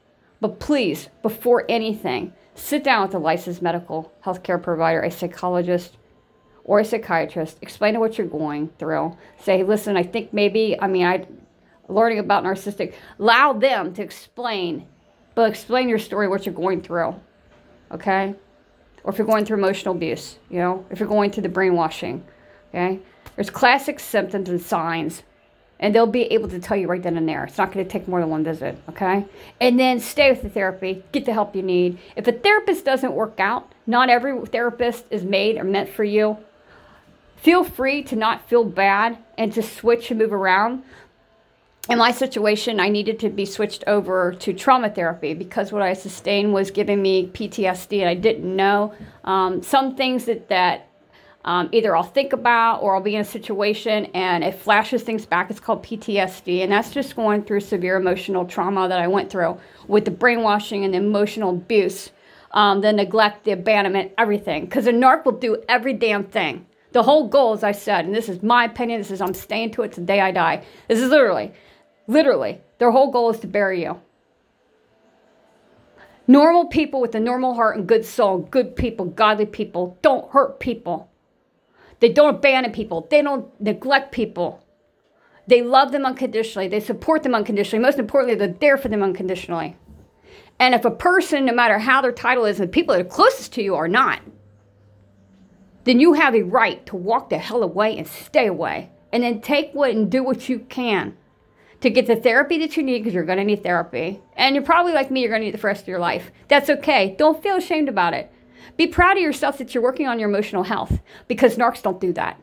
But 0.41 0.59
please, 0.59 1.09
before 1.21 1.65
anything, 1.69 2.33
sit 2.55 2.83
down 2.83 3.03
with 3.03 3.15
a 3.15 3.19
licensed 3.19 3.61
medical 3.61 4.11
healthcare 4.23 4.61
provider, 4.61 5.01
a 5.01 5.11
psychologist, 5.11 5.97
or 6.63 6.79
a 6.79 6.85
psychiatrist, 6.85 7.57
explain 7.61 7.93
to 7.93 7.99
what 7.99 8.17
you're 8.17 8.27
going 8.27 8.69
through. 8.79 9.17
Say, 9.41 9.63
listen, 9.63 9.97
I 9.97 10.03
think 10.03 10.33
maybe, 10.33 10.79
I 10.79 10.87
mean, 10.87 11.05
I 11.05 11.25
learning 11.89 12.19
about 12.19 12.43
narcissistic, 12.43 12.93
allow 13.19 13.53
them 13.53 13.93
to 13.93 14.01
explain, 14.01 14.87
but 15.35 15.49
explain 15.49 15.89
your 15.89 15.99
story, 15.99 16.27
what 16.27 16.45
you're 16.45 16.55
going 16.55 16.81
through. 16.81 17.15
Okay? 17.91 18.35
Or 19.03 19.11
if 19.11 19.17
you're 19.17 19.27
going 19.27 19.45
through 19.45 19.57
emotional 19.57 19.95
abuse, 19.95 20.37
you 20.49 20.59
know, 20.59 20.85
if 20.89 20.99
you're 20.99 21.09
going 21.09 21.31
through 21.31 21.43
the 21.43 21.49
brainwashing, 21.49 22.23
okay? 22.69 22.99
There's 23.35 23.49
classic 23.49 23.99
symptoms 23.99 24.47
and 24.49 24.61
signs, 24.61 25.23
and 25.83 25.93
they'll 25.93 26.07
be 26.07 26.23
able 26.31 26.47
to 26.47 26.59
tell 26.59 26.77
you 26.77 26.87
right 26.87 27.03
then 27.03 27.17
and 27.17 27.27
there. 27.27 27.43
It's 27.43 27.57
not 27.57 27.73
going 27.73 27.85
to 27.85 27.91
take 27.91 28.07
more 28.07 28.21
than 28.21 28.29
one 28.29 28.45
visit, 28.45 28.77
okay? 28.87 29.25
And 29.59 29.77
then 29.77 29.99
stay 29.99 30.31
with 30.31 30.41
the 30.41 30.49
therapy, 30.49 31.03
get 31.11 31.25
the 31.25 31.33
help 31.33 31.57
you 31.57 31.61
need. 31.61 31.99
If 32.15 32.25
a 32.25 32.31
therapist 32.31 32.85
doesn't 32.85 33.11
work 33.11 33.37
out, 33.37 33.69
not 33.85 34.09
every 34.09 34.45
therapist 34.45 35.03
is 35.11 35.25
made 35.25 35.57
or 35.57 35.65
meant 35.65 35.89
for 35.89 36.05
you. 36.05 36.37
Feel 37.35 37.65
free 37.65 38.01
to 38.03 38.15
not 38.15 38.47
feel 38.47 38.63
bad 38.63 39.17
and 39.37 39.51
to 39.51 39.61
switch 39.61 40.09
and 40.09 40.21
move 40.21 40.31
around. 40.31 40.83
In 41.89 41.97
my 41.97 42.11
situation, 42.11 42.79
I 42.79 42.87
needed 42.87 43.19
to 43.19 43.29
be 43.29 43.45
switched 43.45 43.83
over 43.85 44.33
to 44.35 44.53
trauma 44.53 44.89
therapy 44.89 45.33
because 45.33 45.73
what 45.73 45.81
I 45.81 45.91
sustained 45.95 46.53
was 46.53 46.71
giving 46.71 47.01
me 47.01 47.27
PTSD 47.27 47.99
and 47.99 48.07
I 48.07 48.15
didn't 48.15 48.55
know. 48.55 48.93
Um, 49.25 49.61
some 49.61 49.97
things 49.97 50.23
that, 50.25 50.47
that 50.47 50.87
um, 51.45 51.69
either 51.73 51.95
I'll 51.95 52.03
think 52.03 52.31
about 52.31 52.81
or 52.81 52.95
I'll 52.95 53.01
be 53.01 53.15
in 53.15 53.21
a 53.21 53.25
situation 53.25 54.05
and 54.13 54.43
it 54.43 54.55
flashes 54.55 55.03
things 55.03 55.25
back. 55.25 55.49
It's 55.49 55.59
called 55.59 55.83
PTSD, 55.83 56.63
and 56.63 56.71
that's 56.71 56.91
just 56.91 57.15
going 57.15 57.43
through 57.43 57.59
severe 57.59 57.97
emotional 57.97 58.45
trauma 58.45 58.87
that 58.87 58.99
I 58.99 59.07
went 59.07 59.29
through 59.29 59.59
with 59.87 60.05
the 60.05 60.11
brainwashing 60.11 60.85
and 60.85 60.93
the 60.93 60.99
emotional 60.99 61.49
abuse, 61.49 62.11
um, 62.51 62.79
the 62.79 62.93
neglect, 62.93 63.43
the 63.43 63.51
abandonment, 63.51 64.13
everything. 64.17 64.65
Because 64.65 64.87
a 64.87 64.93
narc 64.93 65.25
will 65.25 65.33
do 65.33 65.61
every 65.67 65.93
damn 65.93 66.23
thing. 66.23 66.65
The 66.93 67.03
whole 67.03 67.27
goal, 67.27 67.53
as 67.53 67.63
I 67.63 67.71
said, 67.71 68.05
and 68.05 68.15
this 68.15 68.29
is 68.29 68.41
my 68.41 68.65
opinion, 68.65 69.01
this 69.01 69.11
is 69.11 69.19
I'm 69.19 69.33
staying 69.33 69.71
to 69.71 69.81
it 69.81 69.93
to 69.93 69.99
the 69.99 70.05
day 70.05 70.21
I 70.21 70.31
die. 70.31 70.63
This 70.87 70.99
is 70.99 71.09
literally, 71.09 71.51
literally, 72.07 72.61
their 72.77 72.91
whole 72.91 73.11
goal 73.11 73.31
is 73.31 73.39
to 73.39 73.47
bury 73.47 73.81
you. 73.81 73.99
Normal 76.25 76.67
people 76.67 77.01
with 77.01 77.15
a 77.15 77.19
normal 77.19 77.53
heart 77.55 77.75
and 77.75 77.85
good 77.85 78.05
soul, 78.05 78.37
good 78.37 78.77
people, 78.77 79.05
godly 79.05 79.45
people, 79.45 79.97
don't 80.01 80.31
hurt 80.31 80.61
people. 80.61 81.09
They 82.03 82.09
don't 82.09 82.35
abandon 82.35 82.73
people. 82.73 83.07
They 83.09 83.21
don't 83.21 83.47
neglect 83.61 84.11
people. 84.11 84.61
They 85.47 85.61
love 85.61 85.93
them 85.93 86.05
unconditionally. 86.05 86.67
They 86.67 86.81
support 86.81 87.23
them 87.23 87.33
unconditionally. 87.33 87.81
Most 87.81 87.97
importantly, 87.97 88.35
they're 88.35 88.57
there 88.59 88.75
for 88.75 88.89
them 88.89 89.01
unconditionally. 89.01 89.77
And 90.59 90.75
if 90.75 90.83
a 90.83 90.91
person, 90.91 91.45
no 91.45 91.53
matter 91.53 91.79
how 91.79 92.01
their 92.01 92.11
title 92.11 92.43
is, 92.43 92.59
and 92.59 92.67
the 92.67 92.73
people 92.73 92.93
that 92.93 93.05
are 93.05 93.09
closest 93.09 93.53
to 93.53 93.63
you 93.63 93.75
are 93.75 93.87
not, 93.87 94.19
then 95.85 96.01
you 96.01 96.11
have 96.11 96.35
a 96.35 96.41
right 96.41 96.85
to 96.87 96.97
walk 96.97 97.29
the 97.29 97.37
hell 97.37 97.63
away 97.63 97.97
and 97.97 98.05
stay 98.05 98.47
away. 98.47 98.91
And 99.13 99.23
then 99.23 99.39
take 99.39 99.71
what 99.71 99.91
and 99.91 100.11
do 100.11 100.25
what 100.25 100.49
you 100.49 100.59
can 100.59 101.15
to 101.79 101.89
get 101.89 102.05
the 102.05 102.17
therapy 102.17 102.57
that 102.57 102.75
you 102.75 102.83
need 102.83 102.97
because 102.99 103.13
you're 103.13 103.23
going 103.23 103.37
to 103.37 103.45
need 103.45 103.63
therapy. 103.63 104.19
And 104.35 104.55
you're 104.55 104.65
probably 104.65 104.91
like 104.91 105.09
me, 105.09 105.21
you're 105.21 105.29
going 105.29 105.39
to 105.39 105.45
need 105.45 105.55
it 105.55 105.61
the 105.61 105.65
rest 105.65 105.83
of 105.83 105.87
your 105.87 105.99
life. 105.99 106.33
That's 106.49 106.69
okay. 106.69 107.15
Don't 107.17 107.41
feel 107.41 107.55
ashamed 107.55 107.87
about 107.87 108.13
it. 108.13 108.29
Be 108.77 108.87
proud 108.87 109.17
of 109.17 109.23
yourself 109.23 109.57
that 109.57 109.73
you're 109.73 109.83
working 109.83 110.07
on 110.07 110.19
your 110.19 110.29
emotional 110.29 110.63
health 110.63 110.99
because 111.27 111.57
narcs 111.57 111.81
don't 111.81 112.01
do 112.01 112.13
that. 112.13 112.41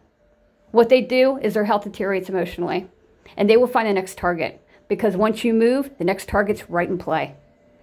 What 0.70 0.88
they 0.88 1.00
do 1.00 1.38
is 1.38 1.54
their 1.54 1.64
health 1.64 1.84
deteriorates 1.84 2.28
emotionally 2.28 2.88
and 3.36 3.48
they 3.48 3.56
will 3.56 3.66
find 3.66 3.88
the 3.88 3.92
next 3.92 4.18
target 4.18 4.60
because 4.88 5.16
once 5.16 5.44
you 5.44 5.54
move, 5.54 5.90
the 5.98 6.04
next 6.04 6.28
target's 6.28 6.68
right 6.68 6.88
in 6.88 6.98
play. 6.98 7.34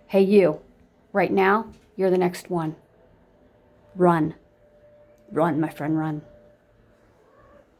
Hey, 0.07 0.21
you, 0.21 0.61
right 1.13 1.31
now, 1.31 1.71
you're 1.95 2.09
the 2.09 2.17
next 2.17 2.49
one. 2.49 2.75
Run. 3.95 4.35
Run, 5.31 5.59
my 5.59 5.69
friend, 5.69 5.97
run. 5.97 6.21